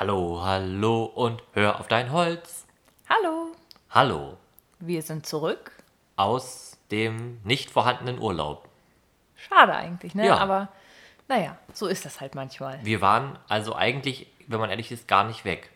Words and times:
Hallo, 0.00 0.40
hallo 0.42 1.04
und 1.04 1.42
hör 1.52 1.78
auf 1.78 1.86
dein 1.86 2.10
Holz. 2.10 2.64
Hallo, 3.06 3.52
Hallo 3.90 4.38
wir 4.78 5.02
sind 5.02 5.26
zurück. 5.26 5.72
aus 6.16 6.78
dem 6.90 7.38
nicht 7.44 7.70
vorhandenen 7.70 8.18
Urlaub. 8.18 8.66
Schade 9.36 9.74
eigentlich, 9.74 10.14
ne? 10.14 10.24
Ja. 10.24 10.38
Aber 10.38 10.68
naja, 11.28 11.58
so 11.74 11.86
ist 11.86 12.06
das 12.06 12.18
halt 12.22 12.34
manchmal. 12.34 12.82
Wir 12.82 13.02
waren 13.02 13.38
also 13.46 13.76
eigentlich, 13.76 14.26
wenn 14.46 14.58
man 14.58 14.70
ehrlich 14.70 14.90
ist, 14.90 15.06
gar 15.06 15.24
nicht 15.24 15.44
weg. 15.44 15.68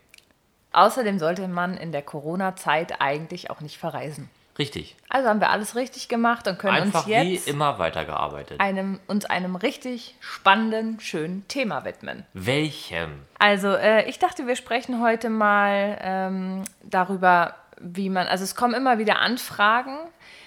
Außerdem 0.73 1.19
sollte 1.19 1.47
man 1.47 1.77
in 1.77 1.93
der 1.93 2.01
Corona-Zeit 2.01 3.03
eigentlich 3.03 3.51
auch 3.51 3.61
nicht 3.61 3.77
verreisen. 3.77 4.31
Richtig. 4.59 4.97
Also 5.09 5.29
haben 5.29 5.41
wir 5.41 5.51
alles 5.51 5.75
richtig 5.75 6.09
gemacht 6.09 6.47
und 6.47 6.59
können 6.59 6.77
Einfach 6.77 7.07
uns 7.07 7.09
jetzt 7.09 7.47
wie 7.47 7.51
immer 7.51 7.79
weitergearbeitet. 7.79 8.61
einem, 8.61 9.01
uns 9.07 9.25
einem 9.25 9.57
richtig 9.57 10.15
spannenden, 10.21 11.01
schönen 11.01 11.47
Thema 11.49 11.85
widmen. 11.85 12.25
Welchem? 12.35 13.23
Also, 13.39 13.75
äh, 13.75 14.09
ich 14.09 14.19
dachte, 14.19 14.47
wir 14.47 14.57
sprechen 14.57 15.01
heute 15.03 15.29
mal 15.29 15.99
ähm, 16.01 16.65
darüber, 16.83 17.57
wie 17.81 18.09
man, 18.11 18.29
also 18.29 18.45
es 18.45 18.55
kommen 18.55 18.75
immer 18.75 18.99
wieder 18.99 19.19
Anfragen. 19.19 19.99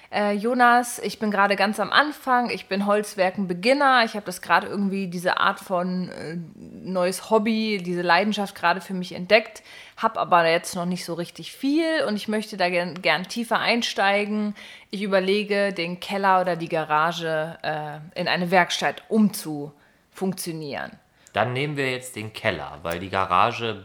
Äh, 0.09 0.34
Jonas, 0.34 0.99
ich 0.99 1.20
bin 1.20 1.31
gerade 1.31 1.57
ganz 1.57 1.79
am 1.79 1.91
Anfang, 1.91 2.49
ich 2.49 2.67
bin 2.67 2.85
Holzwerken-Beginner, 2.85 4.03
ich 4.05 4.13
habe 4.13 4.25
das 4.25 4.41
gerade 4.41 4.67
irgendwie, 4.67 5.07
diese 5.07 5.38
Art 5.38 5.59
von 5.59 6.09
äh, 6.09 6.38
neues 6.55 7.29
Hobby, 7.29 7.81
diese 7.84 8.03
Leidenschaft 8.03 8.55
gerade 8.55 8.79
für 8.79 8.93
mich 8.93 9.13
entdeckt, 9.13 9.63
habe 9.98 10.20
aber 10.20 10.48
jetzt 10.48 10.75
noch 10.75 10.85
nicht 10.85 11.03
so 11.03 11.13
richtig 11.13 11.51
viel 11.51 12.03
und 12.07 12.15
ich 12.15 12.29
möchte 12.29 12.55
da 12.55 12.70
gern, 12.70 13.01
gern 13.01 13.27
tiefer 13.27 13.59
einsteigen. 13.59 14.55
Ich 14.91 15.01
überlege, 15.01 15.73
den 15.73 15.99
Keller 15.99 16.39
oder 16.39 16.55
die 16.55 16.70
Garage 16.70 17.57
äh, 17.62 18.20
in 18.20 18.29
eine 18.29 18.49
Werkstatt 18.49 19.03
umzufunktionieren. 19.09 20.91
Dann 21.34 21.51
nehmen 21.51 21.76
wir 21.76 21.91
jetzt 21.91 22.15
den 22.15 22.31
Keller, 22.31 22.79
weil 22.81 22.99
die 22.99 23.09
Garage. 23.09 23.84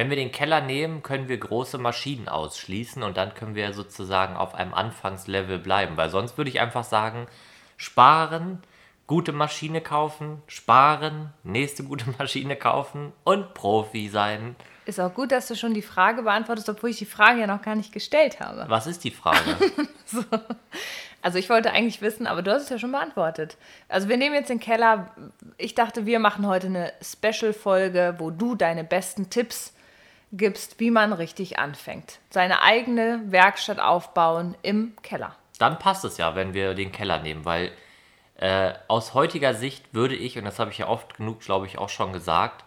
Wenn 0.00 0.08
wir 0.08 0.16
den 0.16 0.32
Keller 0.32 0.62
nehmen, 0.62 1.02
können 1.02 1.28
wir 1.28 1.36
große 1.36 1.76
Maschinen 1.76 2.26
ausschließen 2.26 3.02
und 3.02 3.18
dann 3.18 3.34
können 3.34 3.54
wir 3.54 3.74
sozusagen 3.74 4.34
auf 4.34 4.54
einem 4.54 4.72
Anfangslevel 4.72 5.58
bleiben. 5.58 5.98
Weil 5.98 6.08
sonst 6.08 6.38
würde 6.38 6.48
ich 6.48 6.58
einfach 6.58 6.84
sagen, 6.84 7.26
sparen, 7.76 8.62
gute 9.06 9.32
Maschine 9.32 9.82
kaufen, 9.82 10.40
sparen, 10.46 11.34
nächste 11.42 11.84
gute 11.84 12.06
Maschine 12.18 12.56
kaufen 12.56 13.12
und 13.24 13.52
Profi 13.52 14.08
sein. 14.08 14.56
Ist 14.86 15.00
auch 15.00 15.12
gut, 15.12 15.32
dass 15.32 15.48
du 15.48 15.54
schon 15.54 15.74
die 15.74 15.82
Frage 15.82 16.22
beantwortest, 16.22 16.70
obwohl 16.70 16.88
ich 16.88 16.96
die 16.96 17.04
Frage 17.04 17.40
ja 17.40 17.46
noch 17.46 17.60
gar 17.60 17.74
nicht 17.74 17.92
gestellt 17.92 18.40
habe. 18.40 18.64
Was 18.68 18.86
ist 18.86 19.04
die 19.04 19.10
Frage? 19.10 19.54
Also 21.22 21.36
ich 21.36 21.50
wollte 21.50 21.70
eigentlich 21.72 22.00
wissen, 22.00 22.26
aber 22.26 22.40
du 22.40 22.50
hast 22.50 22.62
es 22.62 22.70
ja 22.70 22.78
schon 22.78 22.92
beantwortet. 22.92 23.58
Also 23.90 24.08
wir 24.08 24.16
nehmen 24.16 24.34
jetzt 24.34 24.48
den 24.48 24.58
Keller. 24.58 25.14
Ich 25.58 25.74
dachte, 25.74 26.06
wir 26.06 26.18
machen 26.18 26.46
heute 26.46 26.68
eine 26.68 26.94
Special-Folge, 27.02 28.14
wo 28.16 28.30
du 28.30 28.54
deine 28.54 28.84
besten 28.84 29.28
Tipps 29.28 29.74
gibst, 30.32 30.78
wie 30.80 30.90
man 30.90 31.12
richtig 31.12 31.58
anfängt. 31.58 32.20
Seine 32.30 32.62
eigene 32.62 33.20
Werkstatt 33.26 33.80
aufbauen 33.80 34.56
im 34.62 34.94
Keller. 35.02 35.36
dann 35.58 35.78
passt 35.78 36.04
es 36.04 36.16
ja, 36.16 36.34
wenn 36.34 36.54
wir 36.54 36.74
den 36.74 36.90
Keller 36.92 37.20
nehmen, 37.20 37.44
weil 37.44 37.72
äh, 38.36 38.72
aus 38.88 39.12
heutiger 39.12 39.52
Sicht 39.52 39.92
würde 39.92 40.14
ich, 40.14 40.38
und 40.38 40.44
das 40.44 40.58
habe 40.58 40.70
ich 40.70 40.78
ja 40.78 40.88
oft 40.88 41.18
genug, 41.18 41.40
glaube 41.40 41.66
ich, 41.66 41.76
auch 41.76 41.90
schon 41.90 42.14
gesagt, 42.14 42.64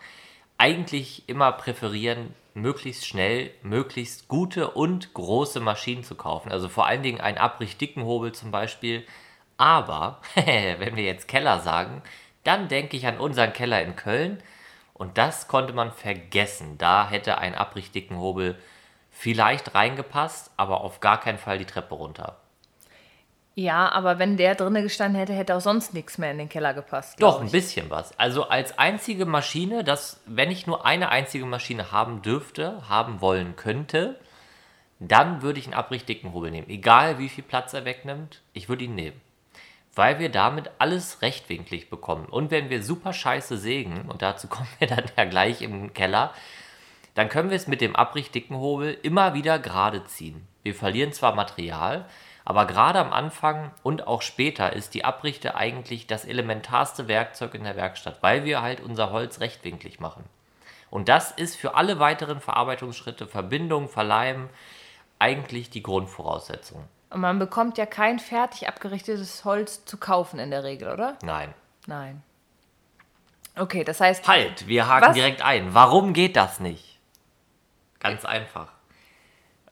eigentlich 0.59 1.27
immer 1.27 1.51
präferieren, 1.51 2.35
möglichst 2.53 3.07
schnell, 3.07 3.51
möglichst 3.63 4.27
gute 4.27 4.69
und 4.69 5.13
große 5.15 5.59
Maschinen 5.59 6.03
zu 6.03 6.15
kaufen. 6.15 6.51
Also 6.51 6.69
vor 6.69 6.85
allen 6.85 7.01
Dingen 7.01 7.19
einen 7.19 7.39
abrichdicken 7.39 8.03
Hobel 8.03 8.31
zum 8.31 8.51
Beispiel. 8.51 9.03
Aber, 9.57 10.21
wenn 10.35 10.95
wir 10.95 11.03
jetzt 11.03 11.27
Keller 11.27 11.59
sagen, 11.59 12.03
dann 12.43 12.67
denke 12.67 12.95
ich 12.95 13.07
an 13.07 13.17
unseren 13.17 13.53
Keller 13.53 13.81
in 13.81 13.95
Köln. 13.95 14.43
Und 15.03 15.17
das 15.17 15.49
konnte 15.49 15.73
man 15.73 15.91
vergessen. 15.91 16.77
Da 16.77 17.09
hätte 17.09 17.37
ein 17.37 17.55
abrichdicken 17.55 18.17
Hobel 18.17 18.57
vielleicht 19.11 19.75
reingepasst, 19.75 20.51
aber 20.55 20.79
auf 20.79 21.01
gar 21.01 21.19
keinen 21.19 21.37
Fall 21.37 21.57
die 21.57 21.65
Treppe 21.65 21.95
runter. 21.95 22.37
Ja, 23.53 23.91
aber 23.91 24.17
wenn 24.17 24.37
der 24.37 24.55
drinne 24.55 24.81
gestanden 24.81 25.19
hätte, 25.19 25.33
hätte 25.33 25.57
auch 25.57 25.61
sonst 25.61 25.93
nichts 25.93 26.17
mehr 26.17 26.31
in 26.31 26.37
den 26.37 26.47
Keller 26.47 26.73
gepasst. 26.73 27.21
Doch, 27.21 27.41
ein 27.41 27.51
bisschen 27.51 27.89
was. 27.89 28.17
Also 28.17 28.47
als 28.47 28.79
einzige 28.79 29.25
Maschine, 29.25 29.83
das, 29.83 30.21
wenn 30.25 30.49
ich 30.49 30.67
nur 30.67 30.85
eine 30.85 31.09
einzige 31.09 31.45
Maschine 31.45 31.91
haben 31.91 32.21
dürfte, 32.21 32.87
haben 32.87 33.19
wollen 33.19 33.57
könnte, 33.57 34.17
dann 35.01 35.41
würde 35.41 35.59
ich 35.59 35.65
einen 35.65 35.73
abrichdicken 35.73 36.31
Hobel 36.31 36.49
nehmen. 36.49 36.69
Egal 36.69 37.19
wie 37.19 37.27
viel 37.27 37.43
Platz 37.43 37.73
er 37.73 37.83
wegnimmt, 37.83 38.41
ich 38.53 38.69
würde 38.69 38.85
ihn 38.85 38.95
nehmen. 38.95 39.19
Weil 39.95 40.19
wir 40.19 40.29
damit 40.29 40.71
alles 40.79 41.21
rechtwinklig 41.21 41.89
bekommen. 41.89 42.25
Und 42.25 42.51
wenn 42.51 42.69
wir 42.69 42.81
super 42.83 43.13
scheiße 43.13 43.57
sägen, 43.57 44.09
und 44.09 44.21
dazu 44.21 44.47
kommen 44.49 44.69
wir 44.79 44.87
dann 44.87 45.05
ja 45.17 45.25
gleich 45.25 45.61
im 45.61 45.93
Keller, 45.93 46.33
dann 47.15 47.29
können 47.29 47.49
wir 47.49 47.57
es 47.57 47.67
mit 47.67 47.81
dem 47.81 47.95
abrichdicken 47.95 48.57
Hobel 48.57 48.97
immer 49.03 49.33
wieder 49.33 49.59
gerade 49.59 50.03
ziehen. 50.05 50.47
Wir 50.63 50.73
verlieren 50.73 51.13
zwar 51.13 51.35
Material, 51.35 52.05
aber 52.45 52.65
gerade 52.65 52.99
am 52.99 53.13
Anfang 53.13 53.71
und 53.83 54.07
auch 54.07 54.21
später 54.21 54.73
ist 54.73 54.93
die 54.93 55.05
Abrichte 55.05 55.55
eigentlich 55.55 56.07
das 56.07 56.25
elementarste 56.25 57.07
Werkzeug 57.07 57.53
in 57.53 57.63
der 57.63 57.75
Werkstatt, 57.75 58.17
weil 58.21 58.43
wir 58.43 58.61
halt 58.61 58.81
unser 58.81 59.11
Holz 59.11 59.39
rechtwinklig 59.39 59.99
machen. 59.99 60.23
Und 60.89 61.09
das 61.09 61.31
ist 61.31 61.55
für 61.55 61.75
alle 61.75 61.99
weiteren 61.99 62.39
Verarbeitungsschritte, 62.39 63.27
Verbindung, 63.27 63.89
Verleimen, 63.89 64.49
eigentlich 65.19 65.69
die 65.69 65.81
Grundvoraussetzung. 65.81 66.83
Und 67.13 67.21
man 67.21 67.37
bekommt 67.37 67.77
ja 67.77 67.85
kein 67.85 68.17
fertig 68.17 68.67
abgerichtetes 68.67 69.45
Holz 69.45 69.85
zu 69.85 69.97
kaufen 69.97 70.39
in 70.39 70.49
der 70.49 70.63
Regel, 70.63 70.91
oder? 70.91 71.15
Nein. 71.21 71.53
Nein. 71.85 72.23
Okay, 73.55 73.83
das 73.83 73.99
heißt, 73.99 74.27
Halt, 74.27 74.67
wir 74.67 74.87
haken 74.87 75.09
Was? 75.09 75.13
direkt 75.13 75.43
ein. 75.43 75.75
Warum 75.75 76.13
geht 76.13 76.35
das 76.35 76.59
nicht? 76.59 76.97
Ganz 77.99 78.25
einfach. 78.25 78.69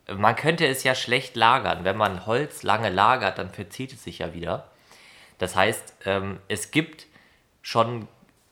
Man 0.07 0.35
könnte 0.35 0.68
es 0.68 0.84
ja 0.84 0.94
schlecht 0.94 1.35
lagern. 1.35 1.84
Wenn 1.84 1.97
man 1.97 2.28
Holz 2.28 2.62
lange 2.62 2.90
lagert, 2.90 3.40
dann 3.40 3.50
verzieht 3.50 3.91
es 3.91 4.03
sich 4.03 4.19
ja 4.19 4.35
wieder. 4.35 4.68
Das 5.40 5.56
heißt, 5.56 5.96
ähm, 6.06 6.40
es 6.47 6.69
gibt 6.69 7.07
schon 7.63 8.07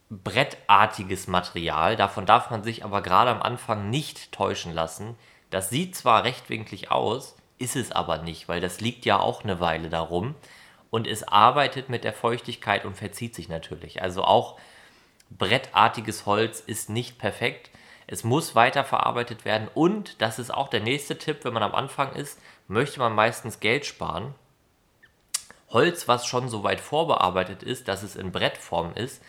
brettartiges 0.09 1.27
Material. 1.27 1.95
Davon 1.95 2.25
darf 2.25 2.49
man 2.49 2.63
sich 2.63 2.83
aber 2.83 3.03
gerade 3.03 3.29
am 3.29 3.43
Anfang 3.43 3.91
nicht 3.91 4.31
täuschen 4.31 4.73
lassen. 4.73 5.15
Das 5.51 5.69
sieht 5.69 5.95
zwar 5.95 6.23
rechtwinklig 6.23 6.89
aus, 6.89 7.35
ist 7.59 7.75
es 7.75 7.91
aber 7.91 8.19
nicht, 8.19 8.47
weil 8.47 8.61
das 8.61 8.81
liegt 8.81 9.05
ja 9.05 9.19
auch 9.19 9.43
eine 9.43 9.59
Weile 9.59 9.89
darum. 9.89 10.35
Und 10.89 11.05
es 11.05 11.27
arbeitet 11.27 11.89
mit 11.89 12.03
der 12.03 12.13
Feuchtigkeit 12.13 12.83
und 12.85 12.97
verzieht 12.97 13.35
sich 13.35 13.47
natürlich. 13.47 14.01
Also 14.01 14.23
auch 14.23 14.59
brettartiges 15.29 16.25
Holz 16.25 16.61
ist 16.61 16.89
nicht 16.89 17.19
perfekt. 17.19 17.69
Es 18.07 18.23
muss 18.23 18.55
weiterverarbeitet 18.55 19.45
werden 19.45 19.67
und 19.75 20.19
das 20.19 20.39
ist 20.39 20.51
auch 20.51 20.69
der 20.69 20.79
nächste 20.79 21.19
Tipp, 21.19 21.45
wenn 21.45 21.53
man 21.53 21.61
am 21.61 21.75
Anfang 21.75 22.13
ist, 22.13 22.39
möchte 22.67 22.99
man 22.99 23.13
meistens 23.13 23.59
Geld 23.59 23.85
sparen. 23.85 24.33
Holz, 25.69 26.07
was 26.07 26.25
schon 26.25 26.49
so 26.49 26.63
weit 26.63 26.79
vorbearbeitet 26.79 27.61
ist, 27.61 27.87
dass 27.87 28.01
es 28.01 28.15
in 28.15 28.31
Brettform 28.31 28.93
ist, 28.95 29.21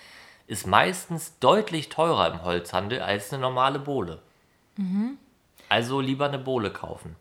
ist 0.47 0.67
meistens 0.67 1.39
deutlich 1.41 1.91
teurer 1.91 2.33
im 2.33 2.43
Holzhandel 2.43 3.03
als 3.03 3.33
eine 3.33 3.43
normale 3.43 3.79
Bohle. 3.79 4.23
Also 5.69 6.01
lieber 6.01 6.27
eine 6.27 6.39
Bohle 6.39 6.73
kaufen. 6.73 7.17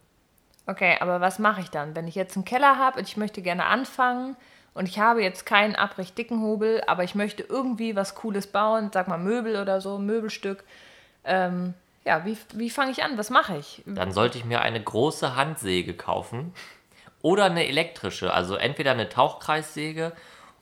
Okay, 0.70 0.98
aber 1.00 1.20
was 1.20 1.40
mache 1.40 1.62
ich 1.62 1.72
dann? 1.72 1.96
Wenn 1.96 2.08
ich 2.08 2.14
jetzt 2.14 2.36
einen 2.36 2.46
Keller 2.46 2.78
habe 2.78 3.00
und 3.00 3.08
ich 3.08 3.18
möchte 3.18 3.42
gerne 3.42 3.66
anfangen 3.66 4.36
und 4.76 4.88
ich 4.88 5.00
habe 5.00 5.24
jetzt 5.24 5.48
keinen 5.48 5.76
abrichdicken 5.76 6.44
Hobel, 6.44 6.84
aber 6.86 7.04
ich 7.04 7.16
möchte 7.16 7.42
irgendwie 7.42 7.96
was 7.96 8.14
Cooles 8.14 8.46
bauen, 8.46 8.92
sag 8.94 9.08
mal 9.08 9.18
Möbel 9.18 9.60
oder 9.60 9.82
so, 9.82 9.98
Möbelstück. 9.98 10.64
Ähm, 11.24 11.74
ja, 12.06 12.24
wie, 12.24 12.38
wie 12.54 12.70
fange 12.70 12.92
ich 12.92 13.04
an? 13.04 13.18
Was 13.18 13.32
mache 13.32 13.58
ich? 13.58 13.82
Dann 13.88 14.12
sollte 14.12 14.38
ich 14.38 14.46
mir 14.46 14.62
eine 14.62 14.80
große 14.80 15.36
Handsäge 15.36 15.96
kaufen 15.96 16.54
oder 17.24 17.46
eine 17.46 17.68
elektrische, 17.68 18.32
also 18.32 18.54
entweder 18.54 18.92
eine 18.92 19.10
Tauchkreissäge 19.10 20.14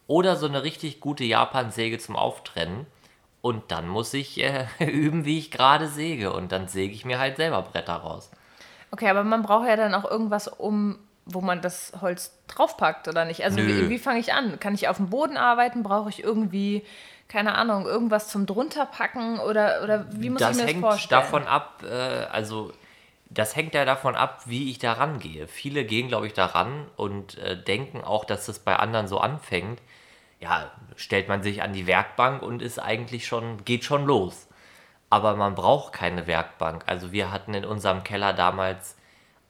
oder 0.08 0.38
so 0.38 0.46
eine 0.46 0.64
richtig 0.64 1.02
gute 1.02 1.26
Japansäge 1.26 2.00
zum 2.00 2.16
Auftrennen. 2.16 2.88
Und 3.42 3.74
dann 3.74 3.90
muss 3.90 4.14
ich 4.14 4.42
äh, 4.42 4.68
üben, 4.80 5.26
wie 5.26 5.38
ich 5.38 5.52
gerade 5.52 5.90
säge. 5.90 6.32
Und 6.32 6.54
dann 6.54 6.70
säge 6.70 6.94
ich 6.94 7.04
mir 7.04 7.20
halt 7.20 7.36
selber 7.36 7.62
Bretter 7.62 7.96
raus. 7.96 8.32
Okay, 8.92 9.10
aber 9.10 9.24
man 9.24 9.44
braucht 9.44 9.68
ja 9.68 9.76
dann 9.76 9.94
auch 9.94 10.10
irgendwas, 10.10 10.48
um 10.48 11.00
wo 11.28 11.42
man 11.42 11.62
das 11.62 11.94
Holz 12.02 12.32
draufpackt 12.48 13.08
oder 13.08 13.26
nicht. 13.26 13.44
Also 13.44 13.60
Nö. 13.60 13.68
wie, 13.68 13.90
wie 13.90 14.00
fange 14.00 14.20
ich 14.20 14.34
an? 14.34 14.60
Kann 14.60 14.74
ich 14.74 14.88
auf 14.88 14.98
dem 14.98 15.10
Boden 15.10 15.38
arbeiten? 15.38 15.84
Brauche 15.84 16.10
ich 16.10 16.24
irgendwie, 16.24 16.84
keine 17.28 17.56
Ahnung, 17.56 17.86
irgendwas 17.86 18.30
zum 18.30 18.46
drunterpacken 18.46 19.40
oder, 19.40 19.84
oder 19.84 20.06
wie 20.12 20.30
muss 20.30 20.40
das 20.40 20.52
ich 20.52 20.56
mir 20.56 20.62
das 20.64 20.72
hängt 20.72 20.82
vorstellen? 20.82 21.22
davon 21.22 21.44
ab, 21.48 21.84
äh, 21.84 21.94
also 22.32 22.72
das 23.30 23.56
hängt 23.56 23.74
ja 23.74 23.84
davon 23.84 24.16
ab, 24.16 24.44
wie 24.46 24.72
ich 24.72 24.80
da 24.80 24.94
rangehe. 24.94 25.48
Viele 25.48 25.84
gehen, 25.84 26.08
glaube 26.08 26.28
ich, 26.28 26.34
daran 26.34 26.86
und 26.96 27.38
äh, 27.40 27.62
denken 27.62 28.02
auch, 28.02 28.24
dass 28.24 28.46
das 28.46 28.60
bei 28.60 28.78
anderen 28.78 29.08
so 29.08 29.20
anfängt. 29.20 29.82
Ja, 30.40 30.72
stellt 30.96 31.28
man 31.28 31.44
sich 31.44 31.62
an 31.62 31.74
die 31.74 31.88
Werkbank 31.88 32.42
und 32.42 32.62
ist 32.62 32.80
eigentlich 32.80 33.28
schon, 33.28 33.66
geht 33.66 33.84
schon 33.84 34.06
los. 34.06 34.48
Aber 35.10 35.36
man 35.36 35.56
braucht 35.56 35.94
keine 35.94 36.28
Werkbank. 36.28 36.84
Also 36.86 37.12
wir 37.12 37.32
hatten 37.32 37.54
in 37.54 37.66
unserem 37.66 38.04
Keller 38.04 38.34
damals 38.34 38.96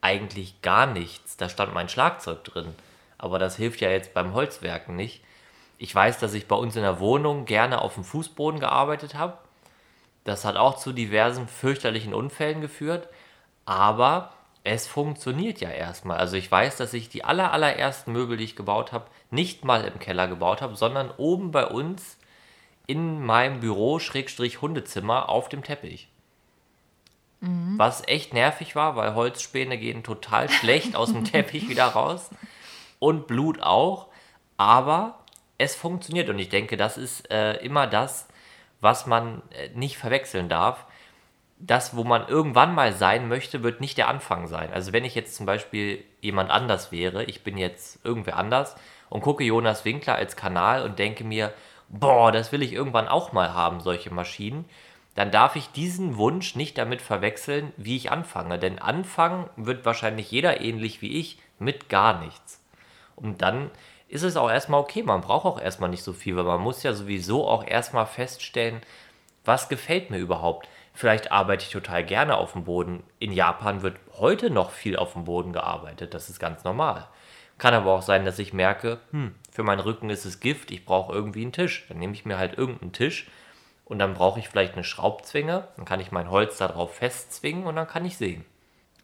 eigentlich 0.02 0.62
gar 0.62 0.86
nichts. 0.86 1.38
Da 1.38 1.50
stand 1.50 1.74
mein 1.74 1.90
Schlagzeug 1.90 2.44
drin. 2.44 2.76
Aber 3.18 3.40
das 3.40 3.56
hilft 3.56 3.82
ja 3.82 3.90
jetzt 3.90 4.14
beim 4.14 4.34
Holzwerken 4.34 4.96
nicht. 4.96 5.24
Ich 5.80 5.94
weiß, 5.94 6.20
dass 6.20 6.34
ich 6.34 6.48
bei 6.48 6.56
uns 6.56 6.76
in 6.76 6.84
der 6.84 7.00
Wohnung 7.00 7.46
gerne 7.46 7.82
auf 7.82 7.96
dem 7.96 8.04
Fußboden 8.04 8.60
gearbeitet 8.60 9.16
habe. 9.16 9.38
Das 10.24 10.46
hat 10.46 10.58
auch 10.58 10.78
zu 10.78 10.92
diversen 10.92 11.48
fürchterlichen 11.48 12.14
Unfällen 12.14 12.62
geführt. 12.62 13.08
Aber 13.66 14.34
es 14.64 14.86
funktioniert 14.86 15.62
ja 15.62 15.70
erstmal. 15.70 16.18
Also 16.18 16.36
ich 16.36 16.52
weiß, 16.52 16.78
dass 16.78 16.94
ich 16.94 17.10
die 17.10 17.24
aller, 17.24 17.52
allerersten 17.52 18.12
Möbel, 18.12 18.38
die 18.38 18.44
ich 18.44 18.56
gebaut 18.56 18.92
habe, 18.92 19.06
nicht 19.32 19.64
mal 19.64 19.84
im 19.86 20.00
Keller 20.00 20.28
gebaut 20.28 20.62
habe, 20.62 20.76
sondern 20.76 21.12
oben 21.18 21.52
bei 21.52 21.66
uns 21.66 22.18
in 22.88 23.24
meinem 23.24 23.60
Büro, 23.60 24.00
Schrägstrich 24.00 24.62
Hundezimmer, 24.62 25.30
auf 25.30 25.50
dem 25.50 25.64
Teppich. 25.64 26.08
Mhm. 27.42 27.78
Was 27.78 28.08
echt 28.08 28.34
nervig 28.34 28.76
war, 28.76 28.96
weil 28.96 29.14
Holzspäne 29.14 29.78
gehen 29.78 30.04
total 30.04 30.50
schlecht 30.50 30.96
aus 30.96 31.12
dem 31.12 31.26
Teppich 31.32 31.70
wieder 31.70 31.86
raus. 31.86 32.30
Und 33.00 33.28
Blut 33.28 33.62
auch. 33.62 34.08
Aber 34.56 35.20
es 35.58 35.76
funktioniert 35.76 36.30
und 36.30 36.40
ich 36.40 36.50
denke, 36.50 36.78
das 36.78 36.98
ist 36.98 37.30
äh, 37.30 37.58
immer 37.58 37.86
das, 37.86 38.28
was 38.80 39.06
man 39.06 39.42
äh, 39.52 39.70
nicht 39.76 39.98
verwechseln 39.98 40.50
darf. 40.50 40.86
Das, 41.60 41.96
wo 41.96 42.04
man 42.04 42.28
irgendwann 42.28 42.76
mal 42.76 42.94
sein 42.94 43.28
möchte, 43.28 43.64
wird 43.64 43.82
nicht 43.82 43.98
der 43.98 44.08
Anfang 44.08 44.48
sein. 44.48 44.72
Also 44.72 44.94
wenn 44.94 45.06
ich 45.06 45.16
jetzt 45.16 45.36
zum 45.36 45.46
Beispiel 45.46 46.04
jemand 46.22 46.52
anders 46.52 46.92
wäre, 46.92 47.24
ich 47.24 47.44
bin 47.44 47.58
jetzt 47.58 48.04
irgendwer 48.06 48.38
anders 48.38 48.76
und 49.10 49.22
gucke 49.22 49.44
Jonas 49.44 49.84
Winkler 49.84 50.16
als 50.16 50.36
Kanal 50.36 50.84
und 50.84 51.00
denke 51.00 51.24
mir, 51.24 51.54
boah, 51.90 52.32
das 52.32 52.52
will 52.52 52.62
ich 52.62 52.74
irgendwann 52.74 53.08
auch 53.08 53.32
mal 53.34 53.54
haben, 53.54 53.80
solche 53.80 54.14
Maschinen, 54.14 54.66
dann 55.16 55.32
darf 55.32 55.56
ich 55.56 55.72
diesen 55.72 56.18
Wunsch 56.18 56.56
nicht 56.56 56.78
damit 56.78 57.02
verwechseln, 57.02 57.74
wie 57.76 57.96
ich 57.96 58.12
anfange. 58.12 58.60
Denn 58.60 58.78
anfangen 58.78 59.50
wird 59.56 59.84
wahrscheinlich 59.84 60.30
jeder 60.30 60.62
ähnlich 60.62 61.02
wie 61.02 61.20
ich 61.20 61.40
mit 61.58 61.90
gar 61.90 62.20
nichts. 62.24 62.62
Und 63.16 63.42
dann 63.42 63.72
ist 64.10 64.24
es 64.24 64.38
auch 64.38 64.50
erstmal 64.50 64.80
okay, 64.80 65.04
man 65.04 65.22
braucht 65.22 65.46
auch 65.46 65.60
erstmal 65.60 65.90
nicht 65.90 66.04
so 66.04 66.14
viel, 66.14 66.36
weil 66.38 66.44
man 66.44 66.62
muss 66.62 66.84
ja 66.84 66.94
sowieso 66.94 67.48
auch 67.48 67.66
erstmal 67.66 68.06
feststellen, 68.06 68.82
was 69.44 69.70
gefällt 69.70 70.12
mir 70.12 70.20
überhaupt. 70.20 70.68
Vielleicht 70.94 71.32
arbeite 71.32 71.64
ich 71.64 71.72
total 71.72 72.04
gerne 72.04 72.38
auf 72.38 72.54
dem 72.54 72.64
Boden. 72.64 73.04
In 73.20 73.32
Japan 73.32 73.82
wird 73.82 73.98
heute 74.18 74.50
noch 74.50 74.72
viel 74.72 74.98
auf 74.98 75.14
dem 75.14 75.26
Boden 75.26 75.52
gearbeitet, 75.52 76.14
das 76.14 76.30
ist 76.30 76.40
ganz 76.40 76.64
normal. 76.64 77.08
Kann 77.58 77.74
aber 77.74 77.94
auch 77.94 78.02
sein, 78.02 78.26
dass 78.26 78.40
ich 78.40 78.54
merke, 78.54 79.00
hm, 79.12 79.34
für 79.52 79.64
meinen 79.64 79.80
Rücken 79.80 80.10
ist 80.10 80.26
es 80.26 80.40
Gift, 80.40 80.70
ich 80.72 80.86
brauche 80.86 81.14
irgendwie 81.14 81.42
einen 81.42 81.52
Tisch. 81.52 81.86
Dann 81.90 81.98
nehme 81.98 82.14
ich 82.14 82.26
mir 82.26 82.38
halt 82.38 82.58
irgendeinen 82.58 82.94
Tisch 82.94 83.28
und 83.86 84.00
dann 84.00 84.14
brauche 84.14 84.40
ich 84.40 84.50
vielleicht 84.50 84.74
eine 84.74 84.84
Schraubzwinge, 84.84 85.68
dann 85.76 85.86
kann 85.86 86.00
ich 86.00 86.12
mein 86.12 86.30
Holz 86.30 86.58
darauf 86.58 86.96
festzwingen 86.96 87.66
und 87.66 87.76
dann 87.76 87.88
kann 87.88 88.06
ich 88.06 88.18
sägen. 88.18 88.46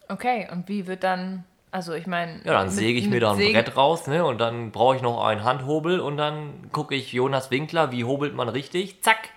Okay, 0.10 0.48
und 0.52 0.68
wie 0.68 0.88
wird 0.88 1.04
dann, 1.04 1.46
also 1.72 1.94
ich 1.94 2.06
meine... 2.06 2.42
Ja, 2.44 2.54
dann 2.54 2.70
säge 2.70 3.00
ich 3.00 3.10
mir 3.10 3.22
da 3.22 3.32
ein 3.32 3.38
Sägen. 3.38 3.54
Brett 3.54 3.78
raus 3.78 4.08
ne, 4.08 4.26
und 4.26 4.40
dann 4.40 4.72
brauche 4.72 4.98
ich 4.98 5.02
noch 5.02 5.26
einen 5.26 5.44
Handhobel 5.44 6.00
und 6.00 6.18
dann 6.18 6.70
gucke 6.72 6.96
ich 6.96 7.14
Jonas 7.14 7.50
Winkler, 7.50 7.92
wie 7.92 8.04
hobelt 8.04 8.36
man 8.36 8.50
richtig, 8.50 9.02
zack. 9.02 9.30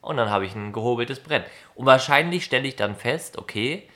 Und 0.00 0.16
dann 0.18 0.30
habe 0.30 0.46
ich 0.46 0.54
ein 0.54 0.72
gehobeltes 0.72 1.20
Brett. 1.20 1.44
Und 1.74 1.86
wahrscheinlich 1.86 2.44
stelle 2.44 2.68
ich 2.68 2.76
dann 2.76 2.94
fest, 2.94 3.38
okay, 3.38 3.88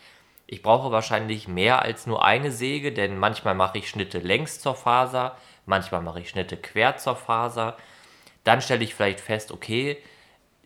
ich 0.51 0.63
brauche 0.63 0.91
wahrscheinlich 0.91 1.47
mehr 1.47 1.83
als 1.83 2.07
nur 2.07 2.25
eine 2.25 2.51
Säge, 2.51 2.91
denn 2.91 3.19
manchmal 3.19 3.55
mache 3.55 3.77
ich 3.77 3.91
Schnitte 3.91 4.19
längs 4.19 4.59
zur 4.59 4.75
Faser, 4.75 5.37
manchmal 5.67 6.01
mache 6.01 6.21
ich 6.21 6.31
Schnitte 6.31 6.57
quer 6.57 6.97
zur 6.97 7.17
Faser. 7.17 7.77
Dann 8.45 8.63
stelle 8.63 8.83
ich 8.83 8.95
vielleicht 8.95 9.21
fest, 9.21 9.53
okay, 9.53 9.99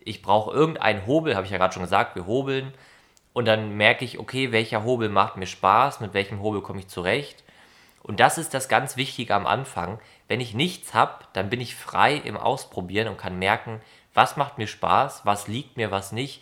ich 0.05 0.21
brauche 0.21 0.55
irgendeinen 0.55 1.05
Hobel, 1.05 1.35
habe 1.35 1.45
ich 1.45 1.51
ja 1.51 1.57
gerade 1.57 1.73
schon 1.73 1.83
gesagt, 1.83 2.15
wir 2.15 2.25
hobeln. 2.25 2.73
Und 3.33 3.43
dann 3.45 3.75
merke 3.75 4.05
ich, 4.05 4.19
okay, 4.19 4.53
welcher 4.53 4.85
Hobel 4.85 5.09
macht 5.09 5.35
mir 5.35 5.47
Spaß, 5.47 5.99
mit 5.99 6.13
welchem 6.13 6.41
Hobel 6.41 6.61
komme 6.61 6.79
ich 6.79 6.87
zurecht. 6.87 7.43
Und 8.01 8.21
das 8.21 8.37
ist 8.37 8.53
das 8.53 8.69
ganz 8.69 8.95
Wichtige 8.95 9.35
am 9.35 9.45
Anfang. 9.45 9.99
Wenn 10.29 10.39
ich 10.39 10.53
nichts 10.53 10.93
habe, 10.93 11.25
dann 11.33 11.49
bin 11.49 11.59
ich 11.59 11.75
frei 11.75 12.15
im 12.15 12.37
Ausprobieren 12.37 13.09
und 13.09 13.17
kann 13.17 13.37
merken, 13.37 13.81
was 14.13 14.37
macht 14.37 14.57
mir 14.57 14.67
Spaß, 14.67 15.25
was 15.25 15.49
liegt 15.49 15.75
mir, 15.75 15.91
was 15.91 16.13
nicht 16.13 16.41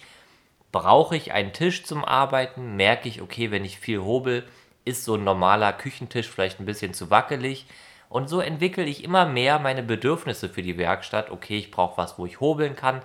Brauche 0.72 1.16
ich 1.16 1.34
einen 1.34 1.54
Tisch 1.54 1.84
zum 1.84 2.06
Arbeiten? 2.06 2.76
Merke 2.76 3.10
ich, 3.10 3.22
okay, 3.22 3.52
wenn 3.52 3.66
ich 3.66 3.80
viel 3.80 4.02
hobel, 4.02 4.48
ist 4.86 5.04
so 5.04 5.16
ein 5.16 5.24
normaler 5.24 5.74
Küchentisch 5.74 6.30
vielleicht 6.30 6.60
ein 6.60 6.66
bisschen 6.66 6.94
zu 6.94 7.10
wackelig. 7.10 7.66
Und 8.10 8.30
so 8.30 8.40
entwickle 8.40 8.84
ich 8.84 9.04
immer 9.04 9.26
mehr 9.26 9.60
meine 9.60 9.84
Bedürfnisse 9.84 10.50
für 10.50 10.62
die 10.62 10.78
Werkstatt. 10.78 11.30
Okay, 11.30 11.58
ich 11.58 11.72
brauche 11.72 11.98
was, 11.98 12.18
wo 12.18 12.26
ich 12.26 12.40
hobeln 12.40 12.76
kann. 12.76 13.02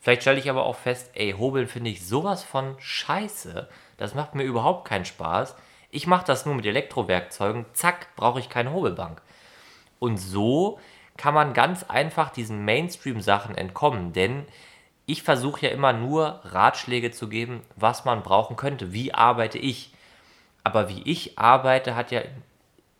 Vielleicht 0.00 0.22
stelle 0.22 0.38
ich 0.38 0.48
aber 0.48 0.64
auch 0.64 0.76
fest, 0.76 1.10
ey, 1.14 1.32
hobeln 1.32 1.66
finde 1.66 1.90
ich 1.90 2.06
sowas 2.06 2.42
von 2.42 2.74
scheiße. 2.78 3.68
Das 3.98 4.14
macht 4.14 4.34
mir 4.34 4.44
überhaupt 4.44 4.88
keinen 4.88 5.04
Spaß. 5.04 5.56
Ich 5.90 6.06
mache 6.06 6.26
das 6.26 6.46
nur 6.46 6.54
mit 6.54 6.64
Elektrowerkzeugen. 6.64 7.66
Zack, 7.74 8.14
brauche 8.16 8.40
ich 8.40 8.48
keine 8.48 8.72
Hobelbank. 8.72 9.20
Und 9.98 10.16
so 10.16 10.78
kann 11.16 11.34
man 11.34 11.52
ganz 11.52 11.84
einfach 11.84 12.30
diesen 12.30 12.64
Mainstream-Sachen 12.64 13.56
entkommen, 13.56 14.14
denn 14.14 14.46
ich 15.10 15.22
versuche 15.22 15.66
ja 15.66 15.72
immer 15.72 15.92
nur 15.92 16.40
Ratschläge 16.44 17.10
zu 17.10 17.28
geben, 17.28 17.62
was 17.76 18.04
man 18.04 18.22
brauchen 18.22 18.56
könnte. 18.56 18.92
Wie 18.92 19.14
arbeite 19.14 19.58
ich? 19.58 19.92
Aber 20.64 20.88
wie 20.88 21.02
ich 21.02 21.38
arbeite, 21.38 21.96
hat 21.96 22.10
ja 22.10 22.22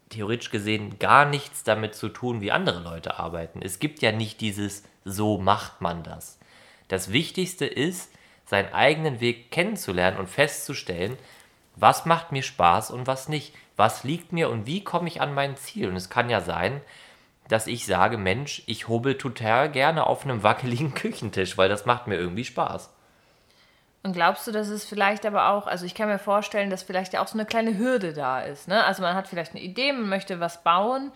theoretisch 0.09 0.51
gesehen 0.51 0.99
gar 0.99 1.25
nichts 1.25 1.63
damit 1.63 1.95
zu 1.95 2.09
tun, 2.09 2.41
wie 2.41 2.53
andere 2.53 2.81
Leute 2.81 3.19
arbeiten. 3.19 3.63
Es 3.63 3.79
gibt 3.79 4.03
ja 4.03 4.13
nicht 4.13 4.41
dieses, 4.41 4.85
so 5.05 5.39
macht 5.39 5.81
man 5.81 6.03
das. 6.03 6.39
Das 6.89 7.13
Wichtigste 7.13 7.67
ist, 7.67 8.11
seinen 8.45 8.73
eigenen 8.75 9.21
Weg 9.21 9.53
kennenzulernen 9.53 10.19
und 10.19 10.29
festzustellen, 10.29 11.17
was 11.77 12.05
macht 12.05 12.33
mir 12.33 12.43
Spaß 12.43 12.91
und 12.91 13.07
was 13.07 13.29
nicht. 13.29 13.55
Was 13.77 14.05
liegt 14.05 14.33
mir 14.33 14.51
und 14.51 14.67
wie 14.67 14.85
komme 14.85 15.09
ich 15.09 15.21
an 15.21 15.33
mein 15.33 15.57
Ziel? 15.57 15.89
Und 15.89 15.97
es 15.97 16.11
kann 16.11 16.29
ja 16.29 16.41
sein, 16.41 16.81
dass 17.51 17.67
ich 17.67 17.85
sage, 17.85 18.17
Mensch, 18.17 18.63
ich 18.67 18.89
hobel 18.89 19.19
total 19.19 19.71
gerne 19.71 20.07
auf 20.07 20.25
einem 20.25 20.43
wackeligen 20.43 20.95
Küchentisch, 20.95 21.59
weil 21.59 21.69
das 21.69 21.85
macht 21.85 22.07
mir 22.07 22.17
irgendwie 22.17 22.45
Spaß. 22.45 22.91
Und 24.03 24.13
glaubst 24.15 24.47
du, 24.47 24.53
dass 24.53 24.69
es 24.69 24.85
vielleicht 24.85 25.27
aber 25.27 25.51
auch, 25.51 25.67
also 25.67 25.85
ich 25.85 25.95
kann 25.95 26.09
mir 26.09 26.19
vorstellen, 26.19 26.71
dass 26.71 26.83
vielleicht 26.83 27.13
ja 27.13 27.23
auch 27.23 27.29
so 27.29 27.37
eine 27.37 27.45
kleine 27.45 27.77
Hürde 27.77 28.15
da 28.15 28.41
ist. 28.41 28.67
Ne? 28.67 28.83
Also 28.85 29.03
man 29.03 29.15
hat 29.15 29.29
vielleicht 29.29 29.53
eine 29.53 29.61
Idee, 29.61 29.93
man 29.93 30.09
möchte 30.09 30.41
was 30.41 30.63
bauen, 30.63 31.13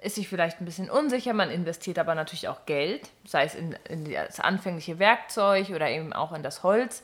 ist 0.00 0.16
sich 0.16 0.28
vielleicht 0.28 0.60
ein 0.60 0.64
bisschen 0.64 0.90
unsicher, 0.90 1.34
man 1.34 1.50
investiert 1.50 1.98
aber 1.98 2.14
natürlich 2.14 2.48
auch 2.48 2.66
Geld, 2.66 3.08
sei 3.24 3.44
es 3.44 3.54
in, 3.54 3.76
in 3.88 4.10
das 4.10 4.40
anfängliche 4.40 4.98
Werkzeug 4.98 5.70
oder 5.70 5.88
eben 5.88 6.12
auch 6.12 6.32
in 6.32 6.42
das 6.42 6.62
Holz. 6.62 7.02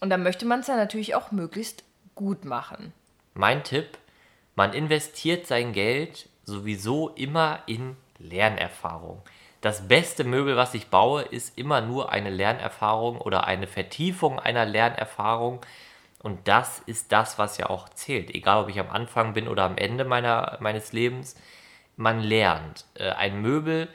Und 0.00 0.10
dann 0.10 0.22
möchte 0.22 0.46
man 0.46 0.60
es 0.60 0.68
ja 0.68 0.76
natürlich 0.76 1.14
auch 1.14 1.32
möglichst 1.32 1.82
gut 2.14 2.44
machen. 2.44 2.92
Mein 3.34 3.64
Tipp, 3.64 3.98
man 4.54 4.72
investiert 4.72 5.46
sein 5.46 5.72
Geld 5.72 6.28
sowieso 6.44 7.10
immer 7.10 7.60
in 7.66 7.96
Lernerfahrung. 8.18 9.22
Das 9.60 9.88
beste 9.88 10.24
Möbel, 10.24 10.56
was 10.56 10.74
ich 10.74 10.88
baue, 10.88 11.22
ist 11.22 11.56
immer 11.58 11.80
nur 11.80 12.12
eine 12.12 12.30
Lernerfahrung 12.30 13.18
oder 13.18 13.46
eine 13.46 13.66
Vertiefung 13.66 14.38
einer 14.38 14.66
Lernerfahrung. 14.66 15.60
Und 16.22 16.48
das 16.48 16.80
ist 16.80 17.12
das, 17.12 17.38
was 17.38 17.56
ja 17.56 17.70
auch 17.70 17.88
zählt. 17.88 18.34
Egal, 18.34 18.62
ob 18.62 18.68
ich 18.68 18.78
am 18.78 18.90
Anfang 18.90 19.32
bin 19.32 19.48
oder 19.48 19.64
am 19.64 19.78
Ende 19.78 20.04
meiner, 20.04 20.58
meines 20.60 20.92
Lebens. 20.92 21.34
Man 21.96 22.20
lernt. 22.20 22.84
Äh, 22.94 23.10
ein 23.10 23.40
Möbel 23.40 23.88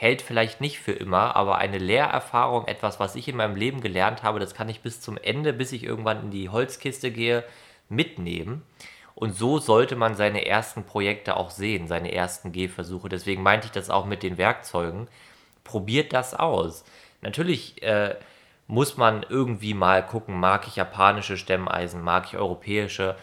hält 0.00 0.22
vielleicht 0.22 0.60
nicht 0.60 0.78
für 0.78 0.92
immer, 0.92 1.36
aber 1.36 1.58
eine 1.58 1.78
Lehrerfahrung, 1.78 2.66
etwas, 2.68 3.00
was 3.00 3.16
ich 3.16 3.28
in 3.28 3.36
meinem 3.36 3.54
Leben 3.54 3.80
gelernt 3.80 4.22
habe, 4.22 4.40
das 4.40 4.54
kann 4.54 4.68
ich 4.68 4.80
bis 4.80 5.00
zum 5.00 5.16
Ende, 5.18 5.52
bis 5.52 5.72
ich 5.72 5.84
irgendwann 5.84 6.22
in 6.22 6.30
die 6.30 6.48
Holzkiste 6.48 7.10
gehe, 7.10 7.44
mitnehmen. 7.88 8.62
Und 9.14 9.36
so 9.36 9.58
sollte 9.58 9.96
man 9.96 10.14
seine 10.14 10.46
ersten 10.46 10.84
Projekte 10.84 11.36
auch 11.36 11.50
sehen, 11.50 11.88
seine 11.88 12.12
ersten 12.12 12.52
Gehversuche. 12.52 13.08
Deswegen 13.08 13.42
meinte 13.42 13.66
ich 13.66 13.72
das 13.72 13.90
auch 13.90 14.06
mit 14.06 14.22
den 14.22 14.38
Werkzeugen. 14.38 15.08
Probiert 15.64 16.12
das 16.12 16.34
aus. 16.34 16.84
Natürlich 17.20 17.82
äh, 17.82 18.16
muss 18.66 18.96
man 18.96 19.26
irgendwie 19.28 19.74
mal 19.74 20.04
gucken, 20.06 20.38
mag 20.38 20.66
ich 20.66 20.76
japanische 20.76 21.36
Stemmeisen, 21.36 22.02
mag 22.02 22.26
ich 22.26 22.38
europäische. 22.38 23.16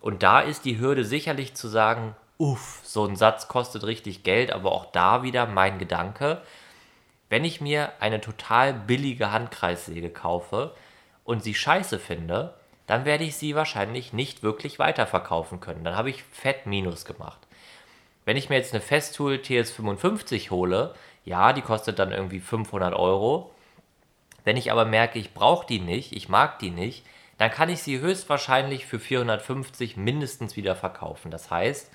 Und 0.00 0.22
da 0.22 0.40
ist 0.40 0.64
die 0.64 0.78
Hürde 0.78 1.04
sicherlich 1.04 1.54
zu 1.54 1.68
sagen, 1.68 2.14
uff, 2.38 2.80
so 2.84 3.04
ein 3.04 3.16
Satz 3.16 3.48
kostet 3.48 3.84
richtig 3.84 4.22
Geld, 4.22 4.52
aber 4.52 4.72
auch 4.72 4.86
da 4.86 5.22
wieder 5.22 5.46
mein 5.46 5.78
Gedanke, 5.78 6.40
wenn 7.28 7.44
ich 7.44 7.60
mir 7.60 7.92
eine 8.00 8.20
total 8.20 8.72
billige 8.72 9.32
Handkreissäge 9.32 10.10
kaufe 10.10 10.74
und 11.24 11.42
sie 11.42 11.54
scheiße 11.54 11.98
finde, 11.98 12.54
dann 12.86 13.04
werde 13.04 13.24
ich 13.24 13.36
sie 13.36 13.54
wahrscheinlich 13.54 14.12
nicht 14.12 14.42
wirklich 14.42 14.78
weiterverkaufen 14.78 15.60
können. 15.60 15.84
Dann 15.84 15.96
habe 15.96 16.10
ich 16.10 16.22
fett 16.24 16.66
Minus 16.66 17.04
gemacht. 17.04 17.38
Wenn 18.24 18.36
ich 18.36 18.48
mir 18.48 18.56
jetzt 18.56 18.72
eine 18.72 18.82
Festool 18.82 19.34
TS55 19.36 20.50
hole, 20.50 20.94
ja, 21.24 21.52
die 21.52 21.62
kostet 21.62 21.98
dann 21.98 22.12
irgendwie 22.12 22.40
500 22.40 22.94
Euro. 22.94 23.50
Wenn 24.44 24.56
ich 24.56 24.70
aber 24.70 24.84
merke, 24.84 25.18
ich 25.18 25.32
brauche 25.32 25.66
die 25.66 25.80
nicht, 25.80 26.12
ich 26.12 26.28
mag 26.28 26.58
die 26.58 26.70
nicht, 26.70 27.04
dann 27.38 27.50
kann 27.50 27.68
ich 27.68 27.82
sie 27.82 27.98
höchstwahrscheinlich 27.98 28.86
für 28.86 29.00
450 29.00 29.96
mindestens 29.96 30.56
wieder 30.56 30.76
verkaufen. 30.76 31.30
Das 31.30 31.50
heißt, 31.50 31.90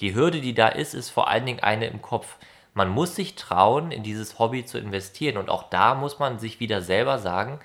die 0.00 0.14
Hürde, 0.14 0.40
die 0.40 0.54
da 0.54 0.68
ist, 0.68 0.94
ist 0.94 1.10
vor 1.10 1.28
allen 1.28 1.46
Dingen 1.46 1.60
eine 1.60 1.86
im 1.86 2.02
Kopf. 2.02 2.36
Man 2.72 2.88
muss 2.88 3.14
sich 3.14 3.34
trauen, 3.34 3.90
in 3.90 4.02
dieses 4.02 4.38
Hobby 4.38 4.64
zu 4.64 4.78
investieren. 4.78 5.36
Und 5.36 5.50
auch 5.50 5.68
da 5.68 5.94
muss 5.94 6.18
man 6.18 6.38
sich 6.38 6.60
wieder 6.60 6.82
selber 6.82 7.18
sagen, 7.18 7.60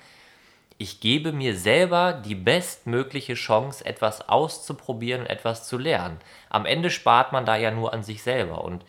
ich 0.78 1.00
gebe 1.00 1.32
mir 1.32 1.56
selber 1.56 2.12
die 2.12 2.34
bestmögliche 2.34 3.34
Chance, 3.34 3.84
etwas 3.84 4.28
auszuprobieren 4.28 5.22
und 5.22 5.30
etwas 5.30 5.66
zu 5.66 5.78
lernen. 5.78 6.18
Am 6.50 6.66
Ende 6.66 6.90
spart 6.90 7.32
man 7.32 7.46
da 7.46 7.56
ja 7.56 7.70
nur 7.70 7.92
an 7.94 8.02
sich 8.02 8.22
selber 8.22 8.62
und 8.64 8.84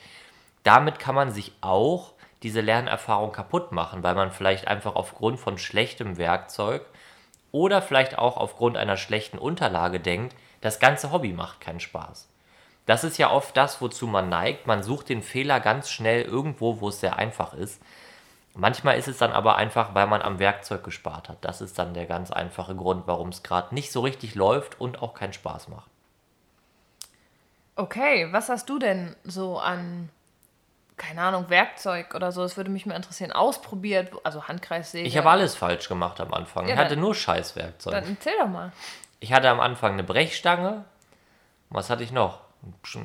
damit 0.64 1.00
kann 1.00 1.16
man 1.16 1.32
sich 1.32 1.54
auch 1.62 2.12
diese 2.44 2.62
Lernerfahrung 2.62 3.32
kaputt 3.32 3.72
machen, 3.72 4.04
weil 4.04 4.16
man 4.16 4.32
vielleicht 4.32 4.68
einfach 4.68 4.96
aufgrund 4.96 5.40
von 5.40 5.58
schlechtem 5.58 6.18
Werkzeug 6.18 6.86
oder 7.52 7.82
vielleicht 7.82 8.18
auch 8.18 8.38
aufgrund 8.38 8.78
einer 8.78 8.98
schlechten 8.98 9.38
Unterlage 9.38 10.00
denkt, 10.00 10.36
das 10.62 10.80
ganze 10.80 11.12
Hobby 11.12 11.34
macht 11.34 11.62
keinen 11.62 11.80
Spaß. 11.80 12.28
Das 12.86 13.04
ist 13.04 13.18
ja 13.18 13.32
oft 13.32 13.56
das, 13.56 13.82
wozu 13.82 14.08
man 14.08 14.30
neigt. 14.30 14.68
Man 14.68 14.84
sucht 14.84 15.10
den 15.10 15.22
Fehler 15.22 15.60
ganz 15.60 15.90
schnell 15.90 16.22
irgendwo, 16.22 16.80
wo 16.80 16.90
es 16.90 17.00
sehr 17.00 17.18
einfach 17.18 17.54
ist. 17.54 17.82
Manchmal 18.60 18.98
ist 18.98 19.08
es 19.08 19.20
dann 19.20 19.32
aber 19.32 19.56
einfach, 19.58 19.94
weil 19.94 20.08
man 20.08 20.24
am 20.24 20.40
Werkzeug 20.40 20.84
gespart 20.84 21.30
hat. 21.30 21.38
Das 21.42 21.62
ist 21.62 21.78
dann 21.78 21.94
der 21.94 22.08
ganz 22.08 22.32
einfache 22.32 22.76
Grund, 22.76 23.06
warum 23.06 23.30
es 23.30 23.44
gerade 23.44 23.74
nicht 23.76 23.92
so 23.92 24.02
richtig 24.02 24.34
läuft 24.34 24.82
und 24.82 25.02
auch 25.04 25.14
keinen 25.14 25.34
Spaß 25.34 25.68
macht. 25.68 25.90
Okay, 27.76 28.28
was 28.32 28.50
hast 28.50 28.68
du 28.70 28.80
denn 28.80 29.16
so 29.24 29.60
an, 29.60 30.10
keine 30.96 31.22
Ahnung, 31.22 31.50
Werkzeug 31.50 32.16
oder 32.16 32.32
so? 32.32 32.42
Das 32.42 32.58
würde 32.58 32.72
mich 32.72 32.88
mal 32.88 32.96
interessieren. 32.96 33.32
Ausprobiert, 33.32 34.12
also 34.24 34.48
Handkreissäge. 34.48 35.08
Ich 35.08 35.18
habe 35.18 35.30
alles 35.30 35.54
falsch 35.56 35.88
gemacht 35.88 36.20
am 36.20 36.34
Anfang. 36.34 36.66
Ja, 36.68 36.74
ich 36.74 36.80
hatte 36.80 36.96
dann- 36.96 37.02
nur 37.02 37.14
Scheißwerkzeug. 37.14 37.94
Dann 37.94 38.10
erzähl 38.10 38.34
doch 38.40 38.48
mal. 38.48 38.72
Ich 39.20 39.34
hatte 39.34 39.50
am 39.50 39.60
Anfang 39.60 39.94
eine 39.94 40.04
Brechstange. 40.04 40.86
Was 41.70 41.92
hatte 41.92 42.02
ich 42.04 42.12
noch? 42.12 42.42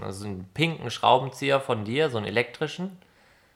Also 0.02 0.24
einen 0.24 0.48
pinken 0.54 0.90
Schraubenzieher 0.90 1.60
von 1.60 1.84
dir, 1.84 2.08
so 2.08 2.16
einen 2.16 2.26
elektrischen. 2.26 2.98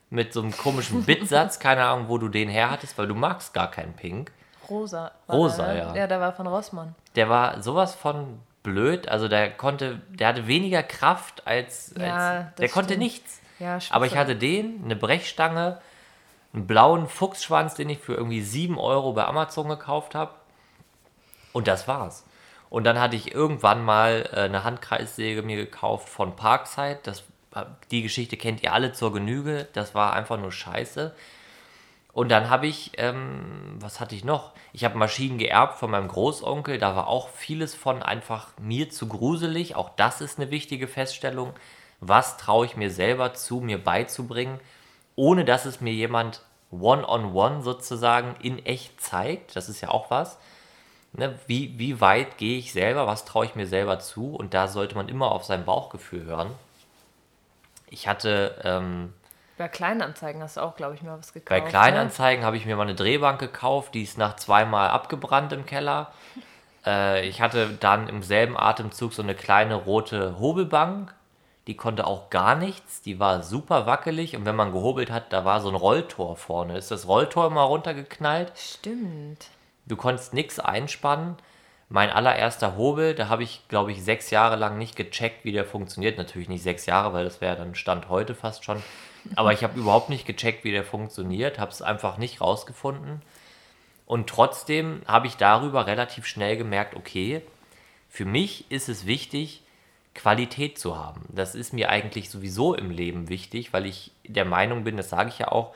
Mit 0.08 0.32
so 0.32 0.40
einem 0.40 0.56
komischen 0.56 1.04
Bitsatz. 1.04 1.58
Keine 1.60 1.84
Ahnung, 1.84 2.08
wo 2.08 2.18
du 2.18 2.28
den 2.28 2.48
her 2.48 2.70
hattest, 2.70 2.96
weil 2.96 3.08
du 3.08 3.14
magst 3.14 3.52
gar 3.52 3.70
keinen 3.70 3.94
Pink. 3.94 4.30
Rosa. 4.68 5.12
Rosa, 5.28 5.64
der, 5.64 5.74
ne? 5.74 5.78
ja. 5.80 5.96
Ja, 5.96 6.06
der 6.06 6.20
war 6.20 6.32
von 6.32 6.46
Rossmann. 6.46 6.94
Der 7.14 7.28
war 7.28 7.62
sowas 7.62 7.94
von 7.94 8.40
blöd. 8.62 9.08
Also 9.08 9.28
der 9.28 9.50
konnte, 9.50 10.00
der 10.08 10.28
hatte 10.28 10.46
weniger 10.46 10.82
Kraft 10.82 11.46
als. 11.46 11.94
Ja, 11.98 12.38
als 12.46 12.54
der 12.56 12.68
konnte 12.68 12.94
stimmt. 12.94 13.02
nichts. 13.02 13.40
Ja, 13.58 13.78
Aber 13.90 14.06
ich 14.06 14.16
hatte 14.16 14.36
den, 14.36 14.82
eine 14.84 14.96
Brechstange, 14.96 15.80
einen 16.52 16.66
blauen 16.66 17.08
Fuchsschwanz, 17.08 17.74
den 17.74 17.88
ich 17.88 17.98
für 17.98 18.14
irgendwie 18.14 18.42
7 18.42 18.78
Euro 18.78 19.12
bei 19.12 19.24
Amazon 19.24 19.68
gekauft 19.68 20.14
habe. 20.14 20.32
Und 21.52 21.66
das 21.66 21.88
war's. 21.88 22.24
Und 22.68 22.84
dann 22.84 23.00
hatte 23.00 23.16
ich 23.16 23.34
irgendwann 23.34 23.82
mal 23.82 24.28
äh, 24.32 24.40
eine 24.40 24.64
Handkreissäge 24.64 25.42
mir 25.42 25.56
gekauft 25.56 26.08
von 26.08 26.36
Parkside. 26.36 26.98
Das, 27.02 27.22
die 27.90 28.02
Geschichte 28.02 28.36
kennt 28.36 28.62
ihr 28.62 28.72
alle 28.72 28.92
zur 28.92 29.12
Genüge. 29.12 29.68
Das 29.72 29.94
war 29.94 30.12
einfach 30.12 30.38
nur 30.38 30.52
scheiße. 30.52 31.14
Und 32.12 32.30
dann 32.30 32.48
habe 32.48 32.66
ich, 32.66 32.92
ähm, 32.96 33.76
was 33.78 34.00
hatte 34.00 34.14
ich 34.14 34.24
noch? 34.24 34.52
Ich 34.72 34.84
habe 34.84 34.96
Maschinen 34.96 35.36
geerbt 35.36 35.78
von 35.78 35.90
meinem 35.90 36.08
Großonkel. 36.08 36.78
Da 36.78 36.96
war 36.96 37.08
auch 37.08 37.28
vieles 37.28 37.74
von 37.74 38.02
einfach 38.02 38.48
mir 38.58 38.88
zu 38.88 39.06
gruselig. 39.06 39.76
Auch 39.76 39.90
das 39.96 40.22
ist 40.22 40.38
eine 40.38 40.50
wichtige 40.50 40.88
Feststellung. 40.88 41.52
Was 42.00 42.38
traue 42.38 42.64
ich 42.64 42.76
mir 42.76 42.90
selber 42.90 43.34
zu, 43.34 43.60
mir 43.60 43.82
beizubringen, 43.82 44.60
ohne 45.14 45.44
dass 45.44 45.66
es 45.66 45.82
mir 45.82 45.92
jemand 45.92 46.42
one-on-one 46.70 47.62
sozusagen 47.62 48.34
in 48.42 48.64
echt 48.64 48.98
zeigt? 49.00 49.54
Das 49.54 49.68
ist 49.68 49.82
ja 49.82 49.90
auch 49.90 50.10
was. 50.10 50.38
Ne? 51.12 51.38
Wie, 51.46 51.78
wie 51.78 52.00
weit 52.00 52.38
gehe 52.38 52.58
ich 52.58 52.72
selber? 52.72 53.06
Was 53.06 53.26
traue 53.26 53.44
ich 53.44 53.54
mir 53.54 53.66
selber 53.66 53.98
zu? 53.98 54.34
Und 54.34 54.54
da 54.54 54.68
sollte 54.68 54.94
man 54.94 55.08
immer 55.08 55.32
auf 55.32 55.44
sein 55.44 55.64
Bauchgefühl 55.66 56.24
hören. 56.24 56.50
Ich 57.88 58.08
hatte. 58.08 58.60
Ähm, 58.64 59.12
Bei 59.58 59.68
Kleinanzeigen 59.68 60.42
hast 60.42 60.56
du 60.56 60.62
auch, 60.62 60.76
glaube 60.76 60.94
ich, 60.94 61.02
mal 61.02 61.18
was 61.18 61.32
gekauft. 61.32 61.48
bei 61.48 61.60
ne? 61.60 61.68
Kleinanzeigen 61.68 62.44
habe 62.44 62.56
ich 62.56 62.66
mir 62.66 62.76
mal 62.76 62.82
eine 62.82 62.94
Drehbank 62.94 63.38
gekauft, 63.38 63.94
die 63.94 64.02
ist 64.02 64.18
nach 64.18 64.36
zweimal 64.36 64.88
abgebrannt 64.88 65.52
im 65.52 65.66
Keller. 65.66 66.12
Äh, 66.86 67.26
ich 67.26 67.40
hatte 67.40 67.70
dann 67.80 68.08
im 68.08 68.22
selben 68.22 68.56
Atemzug 68.56 69.12
so 69.12 69.20
eine 69.20 69.34
kleine 69.34 69.74
rote 69.74 70.38
Hobelbank. 70.38 71.12
Die 71.66 71.76
konnte 71.76 72.06
auch 72.06 72.30
gar 72.30 72.54
nichts. 72.54 73.02
Die 73.02 73.18
war 73.18 73.42
super 73.42 73.86
wackelig. 73.86 74.36
Und 74.36 74.44
wenn 74.44 74.54
man 74.54 74.70
gehobelt 74.70 75.10
hat, 75.10 75.32
da 75.32 75.44
war 75.44 75.60
so 75.60 75.68
ein 75.68 75.74
Rolltor 75.74 76.36
vorne. 76.36 76.78
Ist 76.78 76.92
das 76.92 77.08
Rolltor 77.08 77.48
immer 77.48 77.62
runtergeknallt? 77.62 78.52
Stimmt. 78.56 79.48
Du 79.86 79.96
konntest 79.96 80.32
nichts 80.32 80.60
einspannen. 80.60 81.36
Mein 81.88 82.10
allererster 82.10 82.76
Hobel, 82.76 83.14
da 83.14 83.28
habe 83.28 83.44
ich, 83.44 83.68
glaube 83.68 83.92
ich, 83.92 84.02
sechs 84.02 84.30
Jahre 84.30 84.56
lang 84.56 84.76
nicht 84.76 84.96
gecheckt, 84.96 85.44
wie 85.44 85.52
der 85.52 85.64
funktioniert. 85.64 86.18
Natürlich 86.18 86.48
nicht 86.48 86.62
sechs 86.62 86.86
Jahre, 86.86 87.12
weil 87.12 87.24
das 87.24 87.40
wäre 87.40 87.56
dann 87.56 87.76
Stand 87.76 88.08
heute 88.08 88.34
fast 88.34 88.64
schon. 88.64 88.82
Aber 89.36 89.52
ich 89.52 89.62
habe 89.62 89.78
überhaupt 89.78 90.08
nicht 90.08 90.26
gecheckt, 90.26 90.64
wie 90.64 90.72
der 90.72 90.84
funktioniert, 90.84 91.58
habe 91.58 91.70
es 91.70 91.82
einfach 91.82 92.18
nicht 92.18 92.40
rausgefunden. 92.40 93.22
Und 94.04 94.28
trotzdem 94.28 95.02
habe 95.06 95.26
ich 95.26 95.36
darüber 95.36 95.86
relativ 95.86 96.26
schnell 96.26 96.56
gemerkt, 96.56 96.94
okay, 96.96 97.42
für 98.08 98.24
mich 98.24 98.70
ist 98.70 98.88
es 98.88 99.06
wichtig, 99.06 99.62
Qualität 100.14 100.78
zu 100.78 100.96
haben. 100.96 101.26
Das 101.28 101.54
ist 101.54 101.72
mir 101.72 101.90
eigentlich 101.90 102.30
sowieso 102.30 102.74
im 102.74 102.90
Leben 102.90 103.28
wichtig, 103.28 103.72
weil 103.72 103.86
ich 103.86 104.12
der 104.24 104.44
Meinung 104.44 104.84
bin, 104.84 104.96
das 104.96 105.10
sage 105.10 105.28
ich 105.28 105.38
ja 105.38 105.48
auch, 105.48 105.74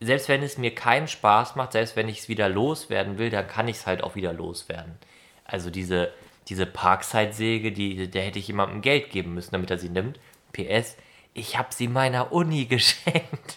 selbst 0.00 0.28
wenn 0.28 0.42
es 0.42 0.58
mir 0.58 0.74
keinen 0.74 1.06
Spaß 1.06 1.54
macht, 1.54 1.72
selbst 1.72 1.94
wenn 1.94 2.08
ich 2.08 2.20
es 2.20 2.28
wieder 2.28 2.48
loswerden 2.48 3.18
will, 3.18 3.30
dann 3.30 3.46
kann 3.46 3.68
ich 3.68 3.76
es 3.76 3.86
halt 3.86 4.02
auch 4.02 4.14
wieder 4.14 4.32
loswerden. 4.32 4.98
Also 5.44 5.70
diese, 5.70 6.12
diese 6.48 6.66
Parkside-Säge, 6.66 7.72
die, 7.72 8.08
der 8.08 8.22
hätte 8.22 8.38
ich 8.38 8.48
jemandem 8.48 8.82
Geld 8.82 9.10
geben 9.10 9.34
müssen, 9.34 9.52
damit 9.52 9.70
er 9.70 9.78
sie 9.78 9.88
nimmt. 9.88 10.18
PS, 10.52 10.96
ich 11.34 11.58
habe 11.58 11.68
sie 11.70 11.88
meiner 11.88 12.32
Uni 12.32 12.64
geschenkt 12.66 13.56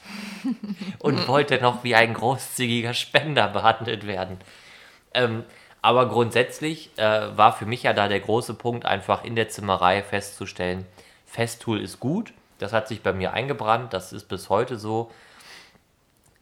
und 0.99 1.27
wollte 1.27 1.61
noch 1.61 1.83
wie 1.83 1.95
ein 1.95 2.13
großzügiger 2.13 2.93
Spender 2.93 3.47
behandelt 3.47 4.07
werden. 4.07 4.37
Ähm, 5.13 5.43
aber 5.81 6.09
grundsätzlich 6.09 6.89
äh, 6.97 7.37
war 7.37 7.53
für 7.53 7.65
mich 7.65 7.83
ja 7.83 7.93
da 7.93 8.07
der 8.07 8.19
große 8.19 8.55
Punkt, 8.55 8.85
einfach 8.85 9.23
in 9.23 9.35
der 9.35 9.49
Zimmerei 9.49 10.01
festzustellen, 10.01 10.85
Festool 11.25 11.81
ist 11.81 11.99
gut. 11.99 12.33
Das 12.57 12.73
hat 12.73 12.87
sich 12.87 13.03
bei 13.03 13.13
mir 13.13 13.33
eingebrannt, 13.33 13.93
das 13.93 14.13
ist 14.13 14.27
bis 14.27 14.49
heute 14.49 14.77
so. 14.77 15.11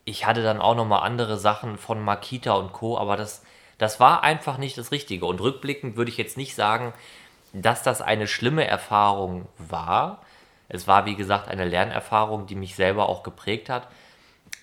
Ich 0.06 0.26
hatte 0.26 0.44
dann 0.44 0.62
auch 0.62 0.76
nochmal 0.76 1.04
andere 1.04 1.38
Sachen 1.38 1.78
von 1.78 2.02
Makita 2.02 2.54
und 2.54 2.72
Co., 2.72 2.98
aber 2.98 3.18
das, 3.18 3.44
das 3.78 4.00
war 4.00 4.24
einfach 4.24 4.58
nicht 4.58 4.78
das 4.78 4.92
Richtige. 4.92 5.26
Und 5.26 5.42
rückblickend 5.42 5.96
würde 5.96 6.12
ich 6.12 6.18
jetzt 6.18 6.38
nicht 6.38 6.56
sagen, 6.56 6.94
dass 7.54 7.84
das 7.84 8.02
eine 8.02 8.28
schlimme 8.28 8.66
Erfahrung 8.66 9.48
war. 9.58 10.22
Es 10.70 10.88
war, 10.88 11.06
wie 11.06 11.16
gesagt, 11.16 11.48
eine 11.48 11.66
Lernerfahrung, 11.66 12.48
die 12.48 12.56
mich 12.56 12.76
selber 12.76 13.10
auch 13.10 13.24
geprägt 13.24 13.70
hat. 13.70 13.88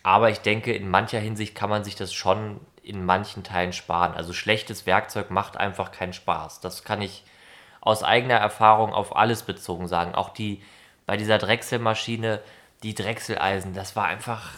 Aber 0.02 0.30
ich 0.30 0.40
denke, 0.40 0.72
in 0.72 0.88
mancher 0.88 1.18
Hinsicht 1.18 1.54
kann 1.54 1.70
man 1.70 1.84
sich 1.84 1.94
das 1.94 2.12
schon 2.12 2.60
in 2.82 3.04
manchen 3.04 3.44
Teilen 3.44 3.72
sparen. 3.72 4.14
Also 4.14 4.32
schlechtes 4.32 4.86
Werkzeug 4.86 5.30
macht 5.30 5.56
einfach 5.56 5.92
keinen 5.92 6.12
Spaß. 6.12 6.60
Das 6.60 6.84
kann 6.84 7.02
ich 7.02 7.24
aus 7.80 8.02
eigener 8.02 8.34
Erfahrung 8.34 8.92
auf 8.92 9.16
alles 9.16 9.42
bezogen 9.42 9.88
sagen. 9.88 10.14
Auch 10.14 10.30
die 10.30 10.62
bei 11.06 11.16
dieser 11.16 11.38
Drechselmaschine, 11.38 12.40
die 12.82 12.94
Drechseleisen, 12.94 13.74
das 13.74 13.96
war 13.96 14.06
einfach, 14.06 14.50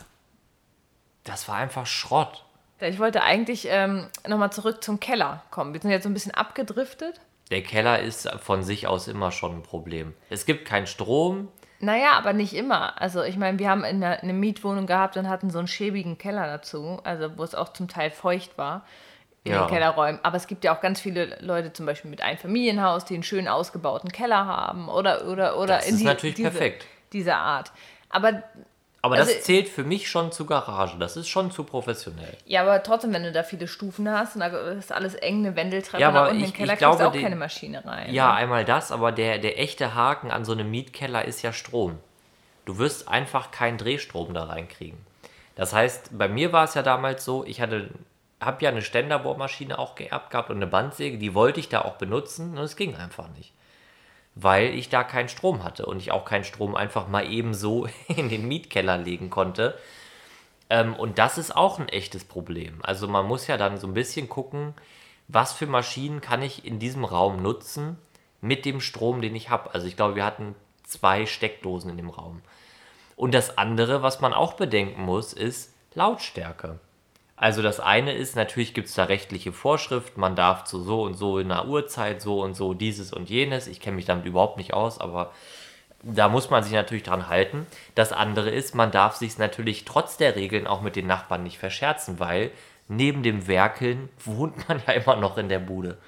das 1.24 1.48
war 1.48 1.56
einfach 1.56 1.86
Schrott. 1.86 2.44
Ich 2.88 2.98
wollte 2.98 3.22
eigentlich 3.22 3.66
ähm, 3.70 4.06
nochmal 4.26 4.52
zurück 4.52 4.82
zum 4.82 5.00
Keller 5.00 5.42
kommen. 5.50 5.72
Wir 5.74 5.80
sind 5.80 5.90
jetzt 5.90 6.02
so 6.04 6.08
ein 6.10 6.14
bisschen 6.14 6.34
abgedriftet. 6.34 7.20
Der 7.50 7.62
Keller 7.62 8.00
ist 8.00 8.28
von 8.40 8.62
sich 8.62 8.86
aus 8.86 9.08
immer 9.08 9.30
schon 9.30 9.56
ein 9.58 9.62
Problem. 9.62 10.14
Es 10.30 10.46
gibt 10.46 10.64
keinen 10.66 10.86
Strom. 10.86 11.48
Naja, 11.80 12.12
aber 12.12 12.32
nicht 12.32 12.54
immer. 12.54 13.00
Also 13.00 13.22
ich 13.22 13.36
meine, 13.36 13.58
wir 13.58 13.68
haben 13.68 13.84
in 13.84 14.02
einer, 14.02 14.22
eine 14.22 14.32
Mietwohnung 14.32 14.86
gehabt 14.86 15.16
und 15.16 15.28
hatten 15.28 15.50
so 15.50 15.58
einen 15.58 15.68
schäbigen 15.68 16.16
Keller 16.16 16.46
dazu, 16.46 17.00
also 17.04 17.36
wo 17.36 17.42
es 17.42 17.54
auch 17.54 17.72
zum 17.72 17.88
Teil 17.88 18.10
feucht 18.10 18.56
war 18.56 18.86
in 19.44 19.52
Ja. 19.52 19.64
den 19.64 19.68
Kellerräumen. 19.70 20.20
Aber 20.22 20.36
es 20.36 20.46
gibt 20.46 20.62
ja 20.64 20.74
auch 20.74 20.80
ganz 20.80 21.00
viele 21.00 21.36
Leute, 21.40 21.72
zum 21.72 21.84
Beispiel 21.84 22.10
mit 22.10 22.22
Einfamilienhaus, 22.22 23.04
die 23.04 23.14
einen 23.14 23.24
schön 23.24 23.48
ausgebauten 23.48 24.12
Keller 24.12 24.46
haben 24.46 24.88
oder 24.88 25.26
oder 25.26 25.58
oder 25.58 25.76
Das 25.78 25.88
ist 25.88 26.04
natürlich 26.04 26.36
diese, 26.36 26.50
perfekt. 26.50 26.86
Diese 27.12 27.34
Art. 27.34 27.72
Aber 28.08 28.44
Aber 29.04 29.16
Also- 29.16 29.32
das 29.32 29.42
zählt 29.42 29.68
für 29.68 29.82
mich 29.82 30.08
schon 30.08 30.30
zu 30.30 30.46
Garage. 30.46 30.96
Das 30.98 31.16
ist 31.16 31.28
schon 31.28 31.50
zu 31.50 31.64
professionell. 31.64 32.36
ja, 32.46 32.62
aber 32.62 32.82
trotzdem, 32.84 33.12
wenn 33.12 33.24
du 33.24 33.32
da 33.32 33.42
viele 33.42 33.66
Stufen 33.66 34.08
hast 34.08 34.36
und 34.36 34.40
da 34.40 34.46
ist 34.70 34.92
alles 34.92 35.14
eng, 35.16 35.38
eine 35.44 35.56
Wendeltreppe 35.56 36.00
Ja, 36.00 36.12
nach 36.12 36.20
aber 36.20 36.28
unten 36.30 36.38
in 36.38 36.44
ich- 36.44 36.52
den 36.52 36.56
Keller, 36.58 36.74
ich 36.74 36.78
kriegst 36.78 37.00
du 37.00 37.06
auch 37.08 37.12
die- 37.12 37.20
keine 37.22 37.34
Maschine 37.36 37.84
rein. 37.84 38.14
Ja, 38.14 38.28
ne? 38.28 38.34
einmal 38.34 38.64
das, 38.64 38.92
aber 38.92 39.10
der, 39.10 39.38
der 39.38 39.58
echte 39.58 39.94
Haken 39.96 40.30
an 40.30 40.44
so 40.44 40.52
einem 40.52 40.70
Mietkeller 40.70 41.24
ist 41.24 41.42
ja 41.42 41.52
Strom. 41.52 41.98
Du 42.64 42.78
wirst 42.78 43.08
einfach 43.08 43.50
keinen 43.50 43.76
Drehstrom 43.76 44.34
da 44.34 44.44
reinkriegen. 44.44 44.98
Das 45.56 45.72
heißt, 45.72 46.16
bei 46.16 46.28
mir 46.28 46.52
war 46.52 46.64
es 46.64 46.74
ja 46.74 46.82
damals 46.84 47.24
so, 47.24 47.44
ich 47.44 47.60
hatte, 47.60 47.88
habe 48.40 48.62
ja 48.64 48.70
eine 48.70 48.82
Ständerbohrmaschine 48.82 49.78
auch 49.80 49.96
geerbt 49.96 50.30
gehabt 50.30 50.48
und 50.50 50.56
eine 50.56 50.68
Bandsäge, 50.68 51.18
die 51.18 51.34
wollte 51.34 51.58
ich 51.58 51.68
da 51.68 51.80
auch 51.82 51.96
benutzen 51.96 52.56
und 52.56 52.62
es 52.64 52.76
ging 52.76 52.94
einfach 52.96 53.28
nicht. 53.36 53.52
Weil 54.34 54.74
ich 54.74 54.88
da 54.88 55.04
keinen 55.04 55.28
Strom 55.28 55.62
hatte 55.62 55.86
und 55.86 55.98
ich 55.98 56.10
auch 56.10 56.24
keinen 56.24 56.44
Strom 56.44 56.74
einfach 56.74 57.08
mal 57.08 57.30
eben 57.30 57.54
so 57.54 57.86
in 58.08 58.28
den 58.28 58.48
Mietkeller 58.48 58.98
legen 58.98 59.30
konnte. 59.30 59.78
Ähm, 60.70 60.94
und 60.94 61.18
das 61.18 61.38
ist 61.38 61.54
auch 61.54 61.78
ein 61.78 61.88
echtes 61.88 62.24
Problem. 62.24 62.78
Also 62.82 63.08
man 63.08 63.26
muss 63.26 63.46
ja 63.46 63.56
dann 63.56 63.78
so 63.78 63.86
ein 63.86 63.94
bisschen 63.94 64.28
gucken, 64.28 64.74
was 65.28 65.52
für 65.52 65.66
Maschinen 65.66 66.20
kann 66.20 66.42
ich 66.42 66.64
in 66.64 66.78
diesem 66.78 67.04
Raum 67.04 67.42
nutzen 67.42 67.98
mit 68.40 68.64
dem 68.64 68.80
Strom, 68.80 69.20
den 69.20 69.36
ich 69.36 69.50
habe. 69.50 69.74
Also 69.74 69.86
ich 69.86 69.96
glaube, 69.96 70.16
wir 70.16 70.24
hatten 70.24 70.54
zwei 70.84 71.26
Steckdosen 71.26 71.90
in 71.90 71.96
dem 71.96 72.10
Raum. 72.10 72.42
Und 73.16 73.34
das 73.34 73.56
andere, 73.58 74.02
was 74.02 74.20
man 74.20 74.32
auch 74.32 74.54
bedenken 74.54 75.02
muss, 75.02 75.32
ist 75.32 75.74
Lautstärke. 75.94 76.80
Also 77.42 77.60
das 77.60 77.80
eine 77.80 78.12
ist, 78.12 78.36
natürlich 78.36 78.72
gibt 78.72 78.86
es 78.86 78.94
da 78.94 79.02
rechtliche 79.02 79.50
Vorschriften, 79.52 80.20
man 80.20 80.36
darf 80.36 80.62
zu 80.62 80.80
so 80.80 81.02
und 81.02 81.14
so 81.14 81.40
in 81.40 81.50
einer 81.50 81.66
Uhrzeit 81.66 82.22
so 82.22 82.40
und 82.40 82.54
so 82.54 82.72
dieses 82.72 83.12
und 83.12 83.28
jenes. 83.28 83.66
Ich 83.66 83.80
kenne 83.80 83.96
mich 83.96 84.04
damit 84.04 84.26
überhaupt 84.26 84.58
nicht 84.58 84.72
aus, 84.72 85.00
aber 85.00 85.32
da 86.04 86.28
muss 86.28 86.50
man 86.50 86.62
sich 86.62 86.72
natürlich 86.72 87.02
dran 87.02 87.28
halten. 87.28 87.66
Das 87.96 88.12
andere 88.12 88.48
ist, 88.50 88.76
man 88.76 88.92
darf 88.92 89.16
sich 89.16 89.38
natürlich 89.38 89.84
trotz 89.84 90.16
der 90.16 90.36
Regeln 90.36 90.68
auch 90.68 90.82
mit 90.82 90.94
den 90.94 91.08
Nachbarn 91.08 91.42
nicht 91.42 91.58
verscherzen, 91.58 92.20
weil 92.20 92.52
neben 92.86 93.24
dem 93.24 93.48
Werkeln 93.48 94.08
wohnt 94.24 94.68
man 94.68 94.80
ja 94.86 94.92
immer 94.92 95.16
noch 95.16 95.36
in 95.36 95.48
der 95.48 95.58
Bude. 95.58 95.98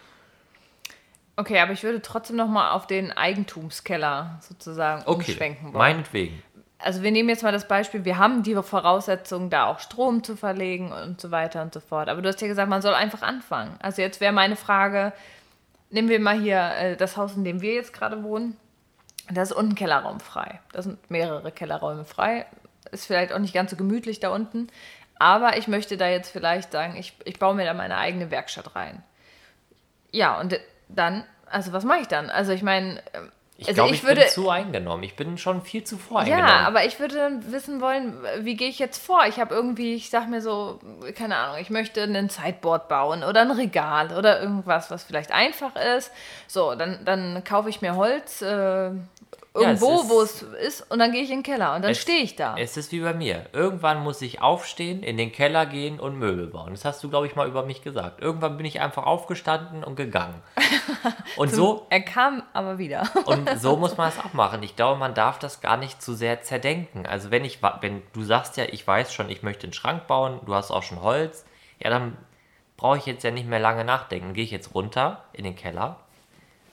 Okay, 1.35 1.59
aber 1.59 1.73
ich 1.73 1.83
würde 1.83 2.01
trotzdem 2.01 2.37
noch 2.37 2.47
mal 2.47 2.71
auf 2.71 2.87
den 2.87 3.11
Eigentumskeller 3.11 4.39
sozusagen 4.41 5.03
Okay, 5.07 5.33
umschwenken 5.33 5.65
wollen. 5.65 5.79
meinetwegen. 5.79 6.41
Also 6.85 7.03
wir 7.03 7.11
nehmen 7.11 7.31
jetzt 7.31 7.43
mal 7.43 7.53
das 7.53 7.67
Beispiel, 7.67 8.05
wir 8.05 8.19
haben 8.19 8.43
die 8.43 8.55
Voraussetzung, 8.55 9.49
da 9.49 9.67
auch 9.67 9.81
Strom 9.81 10.23
zu 10.23 10.37
verlegen 10.37 10.93
und 10.93 11.19
so 11.19 11.31
weiter 11.31 11.63
und 11.63 11.73
so 11.73 11.81
fort. 11.81 12.11
Aber 12.11 12.21
du 12.21 12.29
hast 12.29 12.43
ja 12.43 12.47
gesagt, 12.47 12.69
man 12.69 12.83
soll 12.83 12.93
einfach 12.93 13.23
anfangen. 13.23 13.77
Also 13.81 14.03
jetzt 14.03 14.21
wäre 14.21 14.35
meine 14.35 14.55
Frage, 14.55 15.15
nehmen 15.89 16.11
wir 16.11 16.21
mal 16.21 16.39
hier 16.39 16.59
äh, 16.77 16.97
das 16.97 17.17
Haus, 17.17 17.37
in 17.37 17.45
dem 17.45 17.63
wir 17.63 17.73
jetzt 17.73 17.95
gerade 17.95 18.23
wohnen. 18.23 18.59
Da 19.31 19.41
ist 19.41 19.53
unten 19.53 19.75
Kellerraum 19.75 20.21
frei. 20.21 20.61
Da 20.73 20.83
sind 20.83 21.11
mehrere 21.11 21.51
Kellerräume 21.51 22.05
frei. 22.05 22.45
Ist 22.93 23.07
vielleicht 23.07 23.33
auch 23.33 23.39
nicht 23.39 23.55
ganz 23.55 23.71
so 23.71 23.77
gemütlich 23.77 24.21
da 24.21 24.29
unten. 24.29 24.69
Aber 25.19 25.57
ich 25.57 25.69
möchte 25.69 25.97
da 25.97 26.09
jetzt 26.09 26.31
vielleicht 26.31 26.73
sagen, 26.73 26.97
ich, 26.97 27.15
ich 27.25 27.39
baue 27.39 27.55
mir 27.55 27.65
da 27.65 27.73
meine 27.73 27.97
eigene 27.97 28.31
Werkstatt 28.31 28.77
rein. 28.77 29.03
Ja, 30.11 30.39
und 30.39 30.61
dann, 30.89 31.25
also 31.47 31.73
was 31.73 31.85
mache 31.85 32.01
ich 32.01 32.09
dann? 32.09 32.29
Also 32.29 32.53
ich 32.53 32.63
meine, 32.63 33.03
Ich 33.57 33.69
also 33.69 33.75
glaube, 33.77 33.91
ich 33.95 33.99
ich, 34.03 34.05
würde- 34.09 34.21
bin 34.23 34.31
zu 34.31 34.51
eingenommen. 34.51 35.03
Ich 35.05 35.15
bin 35.15 35.39
schon 35.39 35.63
viel 35.63 35.85
zu 35.85 35.97
voreingenommen. 35.97 36.49
Ja, 36.49 36.67
aber 36.67 36.85
ich 36.87 36.99
würde 36.99 37.15
dann 37.15 37.53
wissen 37.53 37.81
wollen, 37.81 38.15
wie 38.41 38.57
gehe 38.57 38.69
ich 38.69 38.81
jetzt 38.81 39.01
vor? 39.05 39.25
Ich 39.29 39.39
habe 39.39 39.55
irgendwie, 39.55 39.95
ich 39.95 40.11
sag 40.11 40.29
mir 40.29 40.41
so, 40.41 40.81
keine 41.15 41.37
Ahnung, 41.37 41.59
ich 41.61 41.71
möchte 41.71 42.03
ein 42.03 42.29
Sideboard 42.29 42.89
bauen 42.89 43.23
oder 43.23 43.43
ein 43.43 43.53
Regal 43.53 44.11
oder 44.19 44.41
irgendwas, 44.43 44.91
was 44.91 45.05
vielleicht 45.05 45.31
einfach 45.31 45.77
ist. 45.97 46.11
So, 46.49 46.75
dann, 46.75 47.05
dann 47.05 47.45
kaufe 47.45 47.69
ich 47.69 47.81
mir 47.81 47.95
Holz 47.95 48.43
äh, 48.43 48.91
irgendwo, 49.55 50.01
ist- 50.01 50.09
wo 50.11 50.21
es 50.21 50.43
ist 50.43 50.91
und 50.91 50.99
dann 50.99 51.13
gehe 51.13 51.23
ich 51.23 51.31
in 51.31 51.39
den 51.39 51.43
Keller 51.45 51.75
und 51.77 51.83
dann 51.83 51.95
stehe 51.95 52.23
ich 52.23 52.35
da. 52.37 52.57
Es 52.59 52.77
ist 52.77 52.91
wie 52.93 53.01
bei 53.01 53.15
mir. 53.15 53.47
Irgendwann 53.53 54.03
muss 54.03 54.21
ich 54.23 54.43
aufstehen, 54.43 55.03
in 55.03 55.17
den 55.17 55.31
Keller 55.33 55.65
gehen 55.67 56.01
und 56.01 56.19
Möbel 56.19 56.49
bauen. 56.49 56.71
Das 56.73 56.85
hast 56.85 57.03
du, 57.05 57.09
glaube 57.09 57.27
ich, 57.27 57.37
mal 57.37 57.47
über 57.47 57.65
mich 57.65 57.83
gesagt. 57.83 58.21
Irgendwann 58.21 58.57
bin 58.57 58.67
ich 58.67 58.81
einfach 58.81 59.05
aufgestanden 59.05 59.85
und 59.85 59.95
gegangen. 59.97 60.43
Und 61.37 61.53
so, 61.53 61.87
Er 61.91 62.01
kam 62.01 62.43
aber 62.53 62.79
wieder. 62.79 63.03
und 63.27 63.49
so 63.61 63.77
muss 63.77 63.97
man 63.97 64.09
es 64.09 64.19
auch 64.19 64.33
machen. 64.35 64.63
Ich 64.63 64.77
glaube, 64.77 64.99
man 64.99 65.15
darf 65.15 65.39
das 65.39 65.61
gar 65.61 65.77
nicht 65.77 66.01
zu 66.01 66.15
sehr 66.15 66.43
zerdenken. 66.43 67.07
Also 67.07 67.31
wenn 67.31 67.45
ich, 67.45 67.59
wenn 67.81 68.03
du 68.13 68.23
sagst 68.23 68.57
ja, 68.57 68.65
ich 68.71 68.87
weiß 68.87 69.13
schon, 69.13 69.29
ich 69.31 69.43
möchte 69.43 69.65
einen 69.65 69.73
Schrank 69.73 70.07
bauen, 70.07 70.41
du 70.47 70.55
hast 70.55 70.71
auch 70.71 70.83
schon 70.85 71.03
Holz, 71.03 71.45
ja, 71.81 71.91
dann 71.91 72.17
brauche 72.77 72.99
ich 72.99 73.07
jetzt 73.07 73.25
ja 73.25 73.31
nicht 73.33 73.49
mehr 73.49 73.59
lange 73.61 73.85
nachdenken. 73.85 74.33
Gehe 74.35 74.45
ich 74.45 74.51
jetzt 74.53 74.75
runter 74.75 75.25
in 75.33 75.45
den 75.45 75.57
Keller. 75.57 75.97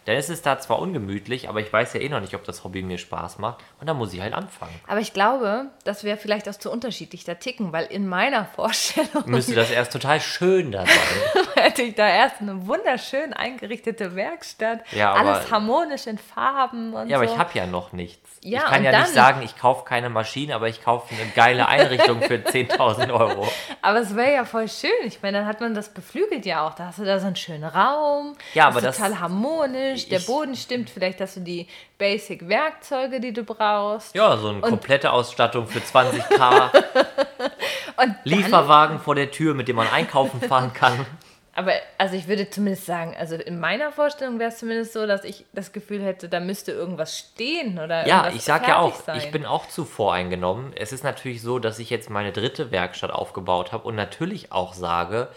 Dann 0.06 0.16
ist 0.16 0.30
es 0.30 0.42
da 0.42 0.60
zwar 0.60 0.80
ungemütlich, 0.80 1.48
aber 1.48 1.60
ich 1.60 1.72
weiß 1.72 1.94
ja 1.94 2.00
eh 2.02 2.10
noch 2.10 2.22
nicht, 2.22 2.34
ob 2.34 2.44
das 2.44 2.64
Hobby 2.64 2.82
mir 2.82 2.98
Spaß 2.98 3.38
macht. 3.38 3.64
Und 3.80 3.88
dann 3.88 3.98
muss 3.98 4.12
ich 4.14 4.22
halt 4.22 4.34
anfangen. 4.34 4.74
Aber 4.88 5.00
ich 5.00 5.14
glaube, 5.14 5.68
dass 5.84 6.04
wir 6.04 6.18
vielleicht 6.18 6.50
auch 6.50 6.56
zu 6.56 6.72
unterschiedlich 6.72 7.24
da 7.24 7.36
ticken, 7.36 7.72
weil 7.72 7.86
in 7.86 8.08
meiner 8.08 8.46
Vorstellung 8.46 9.24
Müsste 9.28 9.54
das 9.54 9.70
erst 9.70 9.94
total 9.94 10.20
schön 10.20 10.72
da 10.72 10.86
sein. 10.86 11.44
hätte 11.56 11.84
ich 11.84 11.94
da 11.96 12.08
erst 12.08 12.42
eine 12.42 12.66
wunderschön 12.66 13.34
eingerichtete 13.34 14.16
Werkstatt, 14.16 14.80
Ja, 14.92 15.14
aber- 15.14 15.36
alles 15.36 15.52
harmonisch 15.52 16.08
in 16.08 16.18
Farben 16.18 16.94
und 16.94 17.08
Ja, 17.10 17.18
aber 17.18 17.28
so. 17.28 17.34
ich 17.34 17.40
habe 17.40 17.52
ja 17.54 17.68
noch 17.68 17.92
nichts. 17.92 18.21
Ja, 18.44 18.60
ich 18.62 18.66
kann 18.66 18.80
und 18.80 18.84
ja 18.86 18.92
dann- 18.92 19.02
nicht 19.02 19.14
sagen, 19.14 19.42
ich 19.44 19.56
kaufe 19.56 19.86
keine 19.86 20.10
Maschine, 20.10 20.56
aber 20.56 20.68
ich 20.68 20.84
kaufe 20.84 21.14
eine 21.14 21.30
geile 21.32 21.68
Einrichtung 21.68 22.22
für 22.24 22.36
10.000 22.44 23.14
Euro. 23.14 23.48
Aber 23.84 24.00
es 24.00 24.16
wäre 24.16 24.34
ja 24.34 24.46
voll 24.46 24.68
schön. 24.68 24.90
Ich 25.06 25.22
meine, 25.22 25.40
dann 25.40 25.48
hat 25.48 25.62
man 25.62 25.76
das 25.76 25.90
beflügelt 25.94 26.46
ja 26.48 26.66
auch. 26.68 26.74
Da 26.74 26.88
hast 26.88 26.98
du 26.98 27.06
da 27.06 27.20
so 27.20 27.28
einen 27.28 27.36
schönen 27.36 27.64
Raum. 27.64 28.34
Ja, 28.56 28.70
ist 28.70 28.76
aber 28.76 28.82
das- 28.82 28.98
total 28.98 29.20
harmonisch. 29.20 30.10
Der 30.10 30.18
Ich- 30.20 30.26
Boden 30.26 30.56
stimmt. 30.56 30.90
Vielleicht 30.90 31.22
hast 31.22 31.36
du 31.36 31.42
die 31.42 31.68
Basic-Werkzeuge, 32.00 33.20
die 33.20 33.32
du 33.34 33.44
brauchst. 33.44 34.16
Ja, 34.16 34.36
so 34.38 34.50
eine 34.50 34.62
komplette 34.62 35.12
Ausstattung 35.12 35.68
für 35.68 35.80
20k. 35.94 36.72
Und 37.98 38.16
Lieferwagen 38.24 39.00
vor 39.00 39.14
der 39.16 39.30
Tür, 39.30 39.54
mit 39.54 39.68
dem 39.68 39.76
man 39.76 39.88
einkaufen 39.90 40.42
fahren 40.42 40.74
kann. 40.74 41.06
Aber 41.54 41.74
also 41.98 42.16
ich 42.16 42.28
würde 42.28 42.50
zumindest 42.50 42.86
sagen, 42.86 43.14
also 43.18 43.36
in 43.36 43.60
meiner 43.60 43.92
Vorstellung 43.92 44.40
wäre 44.40 44.50
es 44.52 44.60
zumindest 44.60 44.94
so, 44.94 45.06
dass 45.06 45.26
ich 45.26 45.46
das 45.52 45.74
Gefühl 45.74 46.02
hätte, 46.02 46.30
da 46.30 46.40
müsste 46.40 46.72
irgendwas 46.72 47.18
stehen 47.18 47.78
oder 47.78 48.08
Ja, 48.08 48.32
ich 48.34 48.44
sag 48.44 48.68
ja 48.68 48.80
auch, 48.80 48.96
sein. 48.96 49.18
ich 49.18 49.32
bin 49.32 49.46
auch 49.46 49.68
zu 49.68 49.84
voreingenommen. 49.84 50.72
Es 50.76 50.94
ist 50.94 51.04
natürlich 51.04 51.42
so, 51.42 51.60
dass 51.60 51.80
ich 51.80 51.90
jetzt 51.90 52.10
meine 52.10 52.32
dritte 52.32 52.72
Werkstatt 52.72 53.12
aufgebaut 53.12 53.74
habe 53.74 53.86
und 53.86 53.96
natürlich 53.96 54.54
auch 54.54 54.74
sage, 54.74 55.28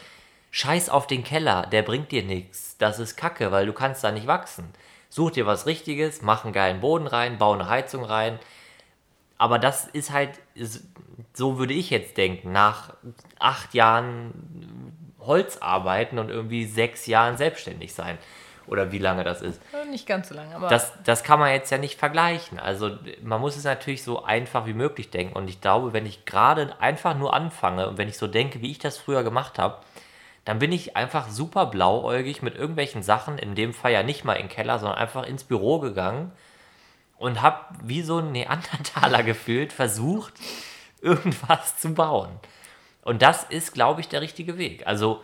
scheiß 0.53 0.89
auf 0.89 1.09
den 1.09 1.25
Keller, 1.25 1.67
der 1.67 1.83
bringt 1.83 2.13
dir 2.13 2.23
nichts. 2.23 2.77
Das 2.79 3.01
ist 3.01 3.17
Kacke, 3.17 3.51
weil 3.51 3.67
du 3.67 3.73
kannst 3.73 4.05
da 4.05 4.13
nicht 4.13 4.29
wachsen. 4.29 4.73
Such 5.09 5.33
dir 5.33 5.47
was 5.47 5.67
Richtiges, 5.67 6.23
mach 6.23 6.45
einen 6.45 6.53
geilen 6.53 6.81
Boden 6.81 7.09
rein, 7.09 7.39
bau 7.39 7.55
eine 7.55 7.69
Heizung 7.69 8.05
rein. 8.05 8.39
Aber 9.37 9.59
das 9.59 9.87
ist 9.87 10.13
halt, 10.13 10.31
so 11.33 11.59
würde 11.59 11.75
ich 11.75 11.91
jetzt 11.91 12.17
denken, 12.17 12.53
nach 12.53 12.95
acht 13.41 13.75
Jahren 13.75 14.33
Holzarbeiten 15.27 16.19
und 16.19 16.31
irgendwie 16.31 16.65
sechs 16.65 17.07
Jahren 17.07 17.37
selbstständig 17.37 17.95
sein. 17.95 18.19
Oder 18.67 18.93
wie 18.93 18.99
lange 18.99 19.25
das 19.25 19.43
ist. 19.43 19.61
Nicht 19.91 20.07
ganz 20.07 20.31
so 20.31 20.35
lange, 20.35 20.55
aber 20.57 20.69
Das, 20.69 20.93
das 21.05 21.23
kann 21.23 21.39
man 21.39 21.51
jetzt 21.51 21.71
ja 21.71 21.77
nicht 21.77 21.99
vergleichen. 21.99 22.59
Also 22.59 22.97
man 23.23 23.41
muss 23.41 23.57
es 23.57 23.65
natürlich 23.65 24.03
so 24.03 24.25
einfach 24.25 24.65
wie 24.65 24.73
möglich 24.73 25.11
denken. 25.11 25.37
Und 25.37 25.49
ich 25.49 25.61
glaube, 25.61 25.93
wenn 25.93 26.07
ich 26.07 26.25
gerade 26.25 26.75
einfach 26.81 27.15
nur 27.15 27.35
anfange 27.35 27.89
und 27.89 27.99
wenn 27.99 28.09
ich 28.09 28.17
so 28.17 28.27
denke, 28.27 28.63
wie 28.63 28.71
ich 28.71 28.79
das 28.79 28.97
früher 28.97 29.23
gemacht 29.23 29.59
habe, 29.59 29.79
dann 30.47 30.59
bin 30.59 30.73
ich 30.73 30.97
einfach 30.97 31.29
super 31.29 31.67
blauäugig 31.67 32.43
mit 32.43 32.55
irgendwelchen 32.55 33.03
Sachen, 33.03 33.39
in 33.39 33.55
dem 33.55 33.75
Fall 33.75 33.93
ja 33.93 34.03
nicht 34.03 34.25
mal 34.25 34.35
in 34.35 34.47
den 34.47 34.49
Keller, 34.49 34.79
sondern 34.79 34.99
einfach 34.99 35.27
ins 35.27 35.45
Büro 35.45 35.79
gegangen 35.79 36.33
und 37.19 37.43
habe 37.43 37.59
wie 37.83 38.03
so 38.03 38.19
ein 38.19 38.33
Neandertaler 38.33 39.23
gefühlt 39.25 39.73
versucht, 39.73 40.35
irgendwas 41.01 41.79
zu 41.79 41.95
bauen. 41.95 42.31
Und 43.05 43.23
das 43.23 43.45
ist, 43.45 43.75
glaube 43.75 44.01
ich, 44.01 44.09
der 44.09 44.23
richtige 44.23 44.57
Weg. 44.57 44.87
Also 44.87 45.23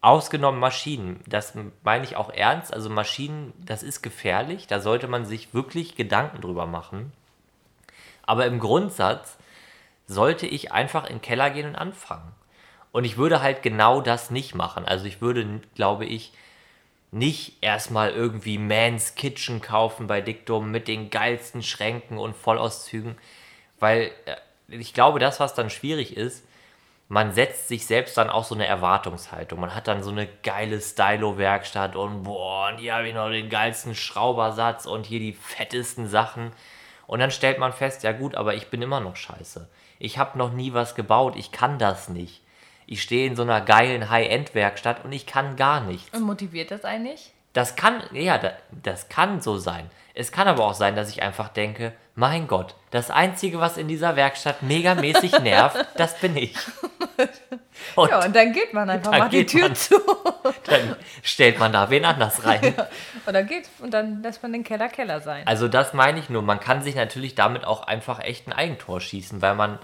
ausgenommen 0.00 0.60
Maschinen, 0.60 1.20
das 1.26 1.54
meine 1.82 2.04
ich 2.04 2.16
auch 2.16 2.30
ernst. 2.30 2.72
Also 2.72 2.90
Maschinen, 2.90 3.52
das 3.58 3.82
ist 3.82 4.02
gefährlich, 4.02 4.66
da 4.66 4.80
sollte 4.80 5.08
man 5.08 5.24
sich 5.24 5.52
wirklich 5.52 5.96
Gedanken 5.96 6.40
drüber 6.40 6.66
machen. 6.66 7.12
Aber 8.24 8.46
im 8.46 8.60
Grundsatz 8.60 9.36
sollte 10.06 10.46
ich 10.46 10.72
einfach 10.72 11.04
in 11.04 11.16
den 11.16 11.22
Keller 11.22 11.50
gehen 11.50 11.68
und 11.68 11.76
anfangen. 11.76 12.32
Und 12.92 13.04
ich 13.04 13.16
würde 13.16 13.42
halt 13.42 13.62
genau 13.62 14.00
das 14.00 14.30
nicht 14.30 14.54
machen. 14.54 14.84
Also 14.84 15.06
ich 15.06 15.20
würde, 15.20 15.60
glaube 15.74 16.04
ich, 16.04 16.32
nicht 17.10 17.62
erstmal 17.62 18.10
irgendwie 18.10 18.58
Man's 18.58 19.14
Kitchen 19.14 19.60
kaufen 19.60 20.06
bei 20.06 20.20
Dictum 20.20 20.70
mit 20.70 20.88
den 20.88 21.10
geilsten 21.10 21.62
Schränken 21.62 22.18
und 22.18 22.36
Vollauszügen, 22.36 23.16
weil 23.78 24.10
äh, 24.26 24.36
ich 24.68 24.94
glaube, 24.94 25.18
das, 25.18 25.40
was 25.40 25.54
dann 25.54 25.68
schwierig 25.68 26.16
ist, 26.16 26.44
man 27.12 27.30
setzt 27.32 27.68
sich 27.68 27.84
selbst 27.84 28.16
dann 28.16 28.30
auch 28.30 28.42
so 28.44 28.54
eine 28.54 28.64
Erwartungshaltung. 28.64 29.60
Man 29.60 29.74
hat 29.74 29.86
dann 29.86 30.02
so 30.02 30.10
eine 30.10 30.26
geile 30.42 30.80
Stylo-Werkstatt 30.80 31.94
und 31.94 32.22
boah, 32.22 32.70
und 32.70 32.78
hier 32.78 32.94
habe 32.94 33.06
ich 33.06 33.12
noch 33.14 33.28
den 33.28 33.50
geilsten 33.50 33.94
Schraubersatz 33.94 34.86
und 34.86 35.04
hier 35.04 35.18
die 35.20 35.34
fettesten 35.34 36.06
Sachen. 36.08 36.52
Und 37.06 37.18
dann 37.20 37.30
stellt 37.30 37.58
man 37.58 37.74
fest, 37.74 38.02
ja 38.02 38.12
gut, 38.12 38.34
aber 38.34 38.54
ich 38.54 38.68
bin 38.68 38.80
immer 38.80 39.00
noch 39.00 39.16
scheiße. 39.16 39.68
Ich 39.98 40.16
habe 40.16 40.38
noch 40.38 40.52
nie 40.54 40.72
was 40.72 40.94
gebaut, 40.94 41.34
ich 41.36 41.52
kann 41.52 41.78
das 41.78 42.08
nicht. 42.08 42.40
Ich 42.86 43.02
stehe 43.02 43.26
in 43.26 43.36
so 43.36 43.42
einer 43.42 43.60
geilen 43.60 44.08
High-End-Werkstatt 44.08 45.04
und 45.04 45.12
ich 45.12 45.26
kann 45.26 45.56
gar 45.56 45.82
nichts. 45.82 46.16
Und 46.16 46.24
motiviert 46.24 46.70
das 46.70 46.86
eigentlich? 46.86 47.34
Das 47.52 47.76
kann, 47.76 48.02
ja, 48.12 48.38
da- 48.38 48.56
das 48.70 49.10
kann 49.10 49.42
so 49.42 49.58
sein. 49.58 49.90
Es 50.14 50.32
kann 50.32 50.48
aber 50.48 50.64
auch 50.64 50.74
sein, 50.74 50.94
dass 50.94 51.08
ich 51.08 51.22
einfach 51.22 51.48
denke, 51.48 51.92
mein 52.14 52.46
Gott, 52.46 52.74
das 52.90 53.10
Einzige, 53.10 53.60
was 53.60 53.78
in 53.78 53.88
dieser 53.88 54.16
Werkstatt 54.16 54.62
megamäßig 54.62 55.38
nervt, 55.40 55.86
das 55.96 56.18
bin 56.18 56.36
ich. 56.36 56.54
Und 57.94 58.10
Ja, 58.10 58.24
und 58.24 58.36
dann 58.36 58.52
geht 58.52 58.74
man 58.74 58.90
einfach 58.90 59.10
mal 59.12 59.28
die 59.30 59.46
Tür 59.46 59.62
man. 59.62 59.74
zu. 59.74 59.94
dann 60.64 60.96
stellt 61.22 61.58
man 61.58 61.72
da 61.72 61.88
wen 61.88 62.04
anders 62.04 62.44
rein. 62.44 62.74
Und 63.24 63.32
dann 63.32 63.46
geht 63.46 63.68
und 63.80 63.92
dann 63.92 64.22
lässt 64.22 64.42
man 64.42 64.52
den 64.52 64.64
Keller 64.64 64.88
Keller 64.88 65.20
sein. 65.20 65.46
Also 65.46 65.68
das 65.68 65.94
meine 65.94 66.18
ich 66.18 66.28
nur, 66.28 66.42
man 66.42 66.60
kann 66.60 66.82
sich 66.82 66.94
natürlich 66.94 67.34
damit 67.34 67.64
auch 67.64 67.86
einfach 67.86 68.20
echt 68.20 68.46
ein 68.46 68.52
Eigentor 68.52 69.00
schießen, 69.00 69.40
weil 69.40 69.54
man 69.54 69.78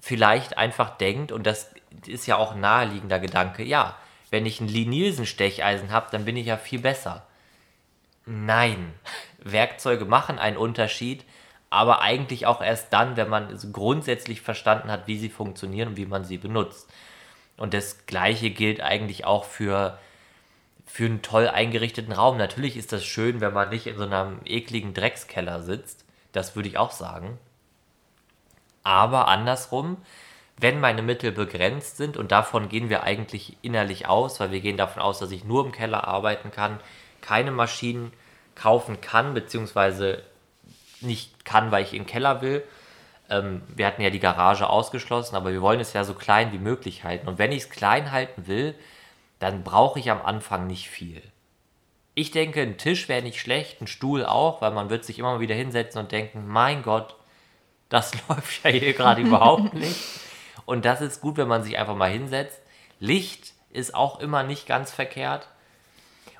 vielleicht 0.00 0.56
einfach 0.56 0.96
denkt, 0.96 1.32
und 1.32 1.46
das 1.46 1.70
ist 2.06 2.26
ja 2.26 2.36
auch 2.36 2.52
ein 2.52 2.60
naheliegender 2.60 3.18
Gedanke, 3.18 3.62
ja, 3.62 3.96
wenn 4.30 4.46
ich 4.46 4.60
ein 4.60 4.68
Lee 4.68 4.84
Nielsen 4.84 5.26
Stecheisen 5.26 5.90
habe, 5.90 6.08
dann 6.12 6.24
bin 6.24 6.36
ich 6.36 6.46
ja 6.46 6.56
viel 6.56 6.80
besser. 6.80 7.26
Nein, 8.26 8.92
Werkzeuge 9.52 10.04
machen 10.04 10.38
einen 10.38 10.56
Unterschied, 10.56 11.24
aber 11.70 12.00
eigentlich 12.00 12.46
auch 12.46 12.62
erst 12.62 12.92
dann, 12.92 13.16
wenn 13.16 13.28
man 13.28 13.58
grundsätzlich 13.72 14.40
verstanden 14.40 14.90
hat, 14.90 15.06
wie 15.06 15.18
sie 15.18 15.28
funktionieren 15.28 15.88
und 15.88 15.96
wie 15.96 16.06
man 16.06 16.24
sie 16.24 16.38
benutzt. 16.38 16.90
Und 17.56 17.74
das 17.74 18.06
gleiche 18.06 18.50
gilt 18.50 18.80
eigentlich 18.80 19.24
auch 19.24 19.44
für, 19.44 19.98
für 20.86 21.06
einen 21.06 21.22
toll 21.22 21.48
eingerichteten 21.48 22.12
Raum. 22.12 22.38
Natürlich 22.38 22.76
ist 22.76 22.92
das 22.92 23.04
schön, 23.04 23.40
wenn 23.40 23.52
man 23.52 23.68
nicht 23.68 23.86
in 23.86 23.98
so 23.98 24.04
einem 24.04 24.40
ekligen 24.44 24.94
Dreckskeller 24.94 25.62
sitzt. 25.62 26.04
Das 26.32 26.56
würde 26.56 26.68
ich 26.68 26.78
auch 26.78 26.92
sagen. 26.92 27.38
Aber 28.84 29.28
andersrum, 29.28 29.98
wenn 30.56 30.80
meine 30.80 31.02
Mittel 31.02 31.32
begrenzt 31.32 31.96
sind, 31.96 32.16
und 32.16 32.32
davon 32.32 32.68
gehen 32.68 32.88
wir 32.88 33.02
eigentlich 33.02 33.56
innerlich 33.60 34.06
aus, 34.08 34.40
weil 34.40 34.50
wir 34.50 34.60
gehen 34.60 34.76
davon 34.76 35.02
aus, 35.02 35.18
dass 35.18 35.30
ich 35.30 35.44
nur 35.44 35.64
im 35.66 35.72
Keller 35.72 36.06
arbeiten 36.06 36.50
kann, 36.50 36.80
keine 37.20 37.50
Maschinen 37.50 38.12
kaufen 38.58 39.00
kann, 39.00 39.34
beziehungsweise 39.34 40.22
nicht 41.00 41.44
kann, 41.44 41.70
weil 41.70 41.84
ich 41.84 41.94
in 41.94 42.02
den 42.02 42.06
Keller 42.06 42.42
will. 42.42 42.64
Ähm, 43.30 43.62
wir 43.74 43.86
hatten 43.86 44.02
ja 44.02 44.10
die 44.10 44.20
Garage 44.20 44.68
ausgeschlossen, 44.68 45.36
aber 45.36 45.52
wir 45.52 45.62
wollen 45.62 45.80
es 45.80 45.92
ja 45.92 46.04
so 46.04 46.14
klein 46.14 46.52
wie 46.52 46.58
möglich 46.58 47.04
halten. 47.04 47.28
Und 47.28 47.38
wenn 47.38 47.52
ich 47.52 47.64
es 47.64 47.70
klein 47.70 48.10
halten 48.10 48.46
will, 48.46 48.74
dann 49.38 49.62
brauche 49.62 49.98
ich 49.98 50.10
am 50.10 50.22
Anfang 50.22 50.66
nicht 50.66 50.88
viel. 50.88 51.22
Ich 52.14 52.32
denke, 52.32 52.60
ein 52.62 52.78
Tisch 52.78 53.08
wäre 53.08 53.22
nicht 53.22 53.40
schlecht, 53.40 53.80
ein 53.80 53.86
Stuhl 53.86 54.26
auch, 54.26 54.60
weil 54.60 54.72
man 54.72 54.90
wird 54.90 55.04
sich 55.04 55.18
immer 55.18 55.38
wieder 55.40 55.54
hinsetzen 55.54 56.00
und 56.00 56.10
denken, 56.10 56.48
mein 56.48 56.82
Gott, 56.82 57.14
das 57.88 58.12
läuft 58.28 58.64
ja 58.64 58.70
hier 58.70 58.92
gerade 58.92 59.22
überhaupt 59.22 59.74
nicht. 59.74 59.96
Und 60.66 60.84
das 60.84 61.00
ist 61.00 61.20
gut, 61.20 61.36
wenn 61.36 61.48
man 61.48 61.62
sich 61.62 61.78
einfach 61.78 61.94
mal 61.94 62.10
hinsetzt. 62.10 62.60
Licht 62.98 63.54
ist 63.70 63.94
auch 63.94 64.20
immer 64.20 64.42
nicht 64.42 64.66
ganz 64.66 64.90
verkehrt. 64.90 65.48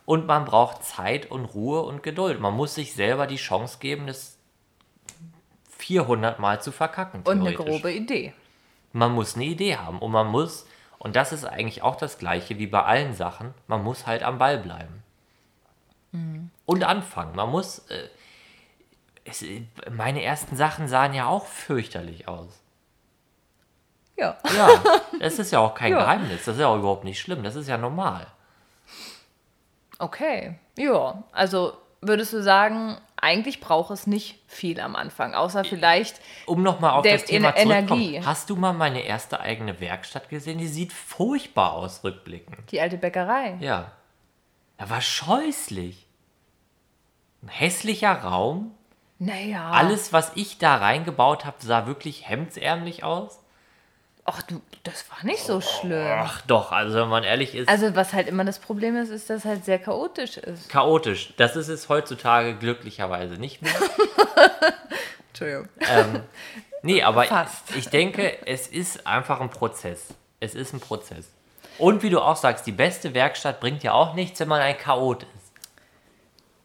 Und 0.08 0.26
man 0.26 0.46
braucht 0.46 0.84
Zeit 0.84 1.30
und 1.30 1.44
Ruhe 1.44 1.82
und 1.82 2.02
Geduld. 2.02 2.40
Man 2.40 2.54
muss 2.54 2.74
sich 2.76 2.94
selber 2.94 3.26
die 3.26 3.36
Chance 3.36 3.76
geben, 3.78 4.06
das 4.06 4.38
400 5.76 6.38
Mal 6.38 6.62
zu 6.62 6.72
verkacken. 6.72 7.20
Und 7.24 7.46
eine 7.46 7.52
grobe 7.52 7.92
Idee. 7.92 8.32
Man 8.94 9.12
muss 9.12 9.34
eine 9.34 9.44
Idee 9.44 9.76
haben 9.76 9.98
und 9.98 10.10
man 10.10 10.28
muss, 10.28 10.66
und 10.96 11.14
das 11.14 11.34
ist 11.34 11.44
eigentlich 11.44 11.82
auch 11.82 11.96
das 11.96 12.16
Gleiche 12.16 12.58
wie 12.58 12.66
bei 12.66 12.82
allen 12.84 13.12
Sachen, 13.12 13.52
man 13.66 13.84
muss 13.84 14.06
halt 14.06 14.22
am 14.22 14.38
Ball 14.38 14.56
bleiben. 14.56 15.02
Und 16.64 16.84
anfangen. 16.84 17.36
Man 17.36 17.50
muss. 17.50 17.80
Äh, 17.90 18.08
es, 19.26 19.44
meine 19.90 20.22
ersten 20.22 20.56
Sachen 20.56 20.88
sahen 20.88 21.12
ja 21.12 21.26
auch 21.26 21.44
fürchterlich 21.44 22.28
aus. 22.28 22.62
Ja. 24.16 24.38
Ja, 24.56 24.70
das 25.20 25.38
ist 25.38 25.52
ja 25.52 25.58
auch 25.58 25.74
kein 25.74 25.92
Ja. 25.92 25.98
Geheimnis. 25.98 26.46
Das 26.46 26.54
ist 26.54 26.60
ja 26.62 26.68
auch 26.68 26.78
überhaupt 26.78 27.04
nicht 27.04 27.20
schlimm. 27.20 27.42
Das 27.42 27.56
ist 27.56 27.68
ja 27.68 27.76
normal. 27.76 28.26
Okay. 29.98 30.54
Ja. 30.76 31.24
Also 31.32 31.72
würdest 32.00 32.32
du 32.32 32.42
sagen, 32.42 32.96
eigentlich 33.16 33.60
braucht 33.60 33.90
es 33.90 34.06
nicht 34.06 34.38
viel 34.46 34.80
am 34.80 34.94
Anfang, 34.96 35.34
außer 35.34 35.64
vielleicht. 35.64 36.20
Um 36.46 36.62
nochmal 36.62 36.92
auf 36.92 37.02
Der 37.02 37.14
das 37.14 37.24
Thema. 37.24 37.56
Energie. 37.56 38.20
Hast 38.24 38.50
du 38.50 38.56
mal 38.56 38.72
meine 38.72 39.00
erste 39.00 39.40
eigene 39.40 39.80
Werkstatt 39.80 40.28
gesehen? 40.28 40.58
Die 40.58 40.68
sieht 40.68 40.92
furchtbar 40.92 41.72
aus, 41.72 42.04
rückblickend. 42.04 42.70
Die 42.70 42.80
alte 42.80 42.96
Bäckerei. 42.96 43.56
Ja. 43.60 43.92
Da 44.76 44.88
war 44.88 45.00
scheußlich. 45.00 46.06
Ein 47.42 47.48
hässlicher 47.48 48.12
Raum. 48.12 48.74
Naja. 49.18 49.70
Alles, 49.70 50.12
was 50.12 50.30
ich 50.36 50.58
da 50.58 50.76
reingebaut 50.76 51.44
habe, 51.44 51.56
sah 51.60 51.86
wirklich 51.86 52.28
hemdsärmlich 52.28 53.02
aus. 53.02 53.40
Ach 54.30 54.42
du, 54.42 54.60
das 54.84 55.04
war 55.10 55.24
nicht 55.24 55.40
so 55.42 55.60
schlimm. 55.62 56.06
Ach 56.20 56.42
doch, 56.42 56.70
also 56.70 56.98
wenn 57.00 57.08
man 57.08 57.24
ehrlich 57.24 57.54
ist, 57.54 57.66
Also 57.68 57.96
was 57.96 58.12
halt 58.12 58.28
immer 58.28 58.44
das 58.44 58.58
Problem 58.58 58.94
ist, 58.96 59.08
ist, 59.08 59.30
dass 59.30 59.38
es 59.38 59.44
halt 59.46 59.64
sehr 59.64 59.78
chaotisch 59.78 60.36
ist. 60.36 60.68
chaotisch. 60.68 61.32
Das 61.38 61.56
ist 61.56 61.68
es 61.68 61.88
heutzutage 61.88 62.54
glücklicherweise 62.54 63.34
nicht 63.34 63.62
mehr. 63.62 63.72
Entschuldigung. 65.30 65.68
ähm, 65.80 66.22
nee, 66.82 67.02
aber 67.02 67.24
Fast. 67.24 67.74
ich 67.76 67.88
denke, 67.88 68.46
es 68.46 68.66
ist 68.66 69.06
einfach 69.06 69.40
ein 69.40 69.50
Prozess. 69.50 70.08
Es 70.40 70.54
ist 70.54 70.72
ein 70.74 70.80
Prozess. 70.80 71.30
Und 71.78 72.02
wie 72.02 72.10
du 72.10 72.20
auch 72.20 72.36
sagst, 72.36 72.66
die 72.66 72.72
beste 72.72 73.14
Werkstatt 73.14 73.60
bringt 73.60 73.82
ja 73.82 73.92
auch 73.92 74.14
nichts, 74.14 74.40
wenn 74.40 74.48
man 74.48 74.60
ein 74.60 74.76
Chaot 74.76 75.22
ist. 75.22 75.52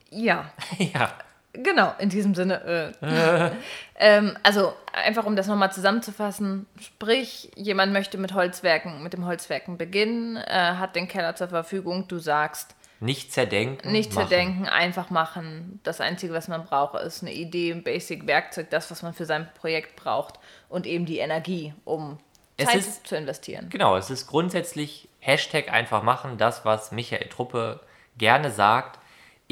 Ja, 0.09 0.51
ja. 0.77 1.11
Genau, 1.53 1.93
in 1.99 2.09
diesem 2.09 2.35
Sinne. 2.35 2.93
Äh. 3.01 3.51
ähm, 3.99 4.37
also 4.43 4.73
einfach 4.91 5.25
um 5.25 5.35
das 5.35 5.47
nochmal 5.47 5.71
zusammenzufassen, 5.71 6.65
sprich, 6.79 7.51
jemand 7.55 7.93
möchte 7.93 8.17
mit 8.17 8.33
Holzwerken, 8.33 9.01
mit 9.03 9.13
dem 9.13 9.25
Holzwerken 9.25 9.77
beginnen, 9.77 10.37
äh, 10.37 10.49
hat 10.51 10.95
den 10.95 11.07
Keller 11.07 11.35
zur 11.35 11.47
Verfügung, 11.49 12.07
du 12.07 12.19
sagst, 12.19 12.75
Nicht 12.99 13.31
zerdenken. 13.31 13.91
nicht 13.91 14.13
machen. 14.13 14.27
zerdenken, 14.27 14.65
einfach 14.67 15.09
machen. 15.09 15.79
Das 15.83 16.01
Einzige, 16.01 16.33
was 16.33 16.47
man 16.47 16.65
braucht, 16.65 16.95
ist 17.01 17.21
eine 17.21 17.33
Idee, 17.33 17.71
ein 17.71 17.83
Basic-Werkzeug, 17.83 18.69
das, 18.69 18.89
was 18.91 19.01
man 19.03 19.13
für 19.13 19.25
sein 19.25 19.47
Projekt 19.59 19.95
braucht 19.95 20.39
und 20.69 20.85
eben 20.87 21.05
die 21.05 21.17
Energie, 21.19 21.73
um 21.85 22.17
Es 22.57 22.65
Zeit 22.67 22.75
ist- 22.77 23.07
zu 23.07 23.15
investieren. 23.15 23.67
Genau, 23.69 23.95
es 23.97 24.09
ist 24.09 24.27
grundsätzlich 24.27 25.07
Hashtag 25.19 25.71
einfach 25.71 26.03
machen, 26.03 26.37
das, 26.37 26.65
was 26.65 26.91
Michael 26.91 27.27
Truppe 27.29 27.79
gerne 28.17 28.51
sagt. 28.51 28.99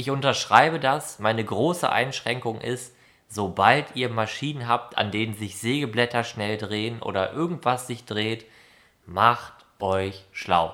Ich 0.01 0.09
unterschreibe 0.09 0.79
das. 0.79 1.19
Meine 1.19 1.45
große 1.45 1.87
Einschränkung 1.87 2.59
ist, 2.59 2.95
sobald 3.27 3.95
ihr 3.95 4.09
Maschinen 4.09 4.67
habt, 4.67 4.97
an 4.97 5.11
denen 5.11 5.35
sich 5.35 5.59
Sägeblätter 5.59 6.23
schnell 6.23 6.57
drehen 6.57 7.03
oder 7.03 7.33
irgendwas 7.33 7.85
sich 7.85 8.05
dreht, 8.05 8.47
macht 9.05 9.53
euch 9.79 10.25
schlau. 10.31 10.73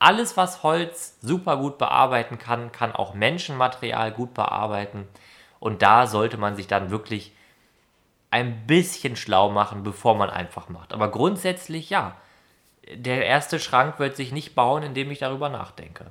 Alles, 0.00 0.36
was 0.36 0.64
Holz 0.64 1.16
super 1.22 1.56
gut 1.56 1.78
bearbeiten 1.78 2.36
kann, 2.36 2.72
kann 2.72 2.90
auch 2.90 3.14
Menschenmaterial 3.14 4.10
gut 4.10 4.34
bearbeiten. 4.34 5.06
Und 5.60 5.82
da 5.82 6.08
sollte 6.08 6.36
man 6.36 6.56
sich 6.56 6.66
dann 6.66 6.90
wirklich 6.90 7.30
ein 8.32 8.66
bisschen 8.66 9.14
schlau 9.14 9.50
machen, 9.50 9.84
bevor 9.84 10.16
man 10.16 10.30
einfach 10.30 10.68
macht. 10.68 10.92
Aber 10.92 11.12
grundsätzlich 11.12 11.90
ja. 11.90 12.16
Der 12.92 13.24
erste 13.24 13.60
Schrank 13.60 14.00
wird 14.00 14.16
sich 14.16 14.32
nicht 14.32 14.56
bauen, 14.56 14.82
indem 14.82 15.12
ich 15.12 15.20
darüber 15.20 15.48
nachdenke. 15.48 16.10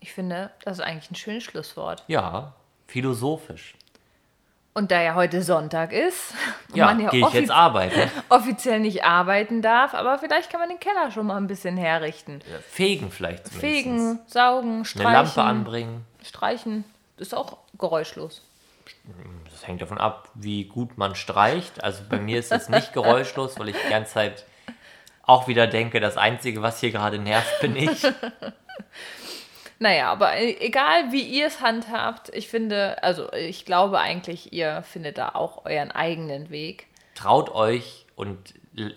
Ich 0.00 0.12
finde, 0.12 0.50
das 0.64 0.78
ist 0.78 0.84
eigentlich 0.84 1.10
ein 1.10 1.14
schönes 1.14 1.44
Schlusswort. 1.44 2.02
Ja, 2.08 2.54
philosophisch. 2.86 3.74
Und 4.72 4.90
da 4.92 5.02
ja 5.02 5.14
heute 5.14 5.42
Sonntag 5.42 5.92
ist, 5.92 6.32
und 6.70 6.76
Ja, 6.76 6.86
man 6.86 7.00
ja 7.00 7.10
gehe 7.10 7.26
ich 7.26 7.32
jetzt 7.34 7.50
arbeiten. 7.50 8.08
offiziell 8.28 8.80
nicht 8.80 9.04
arbeiten 9.04 9.62
darf, 9.62 9.94
aber 9.94 10.18
vielleicht 10.18 10.48
kann 10.50 10.60
man 10.60 10.68
den 10.68 10.78
Keller 10.78 11.10
schon 11.10 11.26
mal 11.26 11.36
ein 11.36 11.48
bisschen 11.48 11.76
herrichten. 11.76 12.40
Fegen 12.70 13.10
vielleicht 13.10 13.48
zumindest. 13.48 13.60
Fegen, 13.60 14.20
saugen, 14.26 14.74
Eine 14.76 14.84
streichen. 14.84 15.12
Lampe 15.12 15.42
anbringen. 15.42 16.06
Streichen 16.24 16.84
ist 17.16 17.34
auch 17.34 17.58
geräuschlos. 17.78 18.42
Das 19.50 19.66
hängt 19.66 19.82
davon 19.82 19.98
ab, 19.98 20.30
wie 20.34 20.64
gut 20.64 20.96
man 20.96 21.14
streicht. 21.16 21.82
Also 21.82 22.04
bei 22.08 22.18
mir 22.18 22.38
ist 22.38 22.52
es 22.52 22.68
nicht 22.68 22.92
geräuschlos, 22.94 23.58
weil 23.58 23.70
ich 23.70 23.76
die 23.84 23.90
ganze 23.90 24.14
Zeit 24.14 24.44
auch 25.24 25.48
wieder 25.48 25.66
denke, 25.66 26.00
das 26.00 26.16
Einzige, 26.16 26.62
was 26.62 26.80
hier 26.80 26.92
gerade 26.92 27.18
nervt, 27.18 27.60
bin 27.60 27.76
ich. 27.76 28.06
Naja, 29.82 30.12
aber 30.12 30.36
e- 30.36 30.58
egal 30.60 31.10
wie 31.10 31.22
ihr 31.22 31.46
es 31.46 31.62
handhabt, 31.62 32.28
ich 32.34 32.48
finde, 32.48 33.02
also 33.02 33.32
ich 33.32 33.64
glaube 33.64 33.98
eigentlich, 33.98 34.52
ihr 34.52 34.82
findet 34.82 35.16
da 35.16 35.30
auch 35.30 35.64
euren 35.64 35.90
eigenen 35.90 36.50
Weg. 36.50 36.86
Traut 37.14 37.50
euch 37.50 38.06
und 38.14 38.54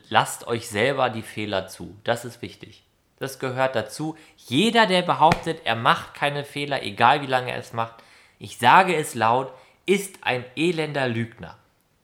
lasst 0.10 0.46
euch 0.46 0.68
selber 0.68 1.10
die 1.10 1.22
Fehler 1.22 1.68
zu. 1.68 1.98
Das 2.04 2.26
ist 2.26 2.42
wichtig. 2.42 2.84
Das 3.18 3.40
gehört 3.40 3.78
dazu. 3.78 4.18
Jeder, 4.36 4.86
der 4.86 5.02
behauptet, 5.04 5.62
er 5.64 5.76
macht 5.78 6.14
keine 6.16 6.44
Fehler, 6.44 6.84
egal 6.84 7.22
wie 7.22 7.28
lange 7.28 7.52
er 7.52 7.60
es 7.60 7.72
macht, 7.72 7.96
ich 8.38 8.58
sage 8.58 8.94
es 8.96 9.16
laut, 9.16 9.54
ist 9.86 10.18
ein 10.22 10.44
elender 10.58 11.08
Lügner. 11.08 11.58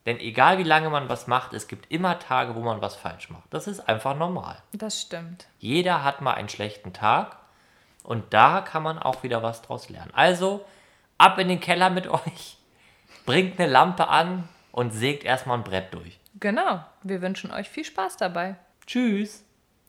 Denn 0.05 0.19
egal 0.19 0.57
wie 0.57 0.63
lange 0.63 0.89
man 0.89 1.09
was 1.09 1.27
macht, 1.27 1.53
es 1.53 1.67
gibt 1.67 1.91
immer 1.91 2.17
Tage, 2.19 2.55
wo 2.55 2.61
man 2.61 2.81
was 2.81 2.95
falsch 2.95 3.29
macht. 3.29 3.43
Das 3.49 3.67
ist 3.67 3.81
einfach 3.89 4.15
normal. 4.15 4.57
Das 4.71 5.01
stimmt. 5.01 5.47
Jeder 5.59 6.05
hat 6.05 6.21
mal 6.21 6.33
einen 6.35 6.47
schlechten 6.47 6.93
Tag 6.93 7.38
und 8.03 8.33
da 8.33 8.62
kann 8.62 8.83
man 8.83 8.97
auch 8.99 9.23
wieder 9.23 9.43
was 9.43 9.62
draus 9.62 9.89
lernen. 9.89 10.12
Also 10.13 10.65
ab 11.17 11.38
in 11.39 11.47
den 11.47 11.59
Keller 11.59 11.89
mit 11.89 12.07
euch, 12.09 12.57
bringt 13.25 13.59
eine 13.59 13.71
Lampe 13.71 14.07
an 14.07 14.47
und 14.71 14.91
sägt 14.91 15.23
erstmal 15.23 15.57
ein 15.57 15.63
Brett 15.63 15.93
durch. 15.93 16.19
Genau. 16.39 16.83
Wir 17.03 17.21
wünschen 17.21 17.51
euch 17.51 17.69
viel 17.69 17.85
Spaß 17.85 18.17
dabei. 18.17 18.55
Tschüss. 18.85 19.43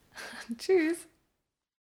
Tschüss. 0.58 1.06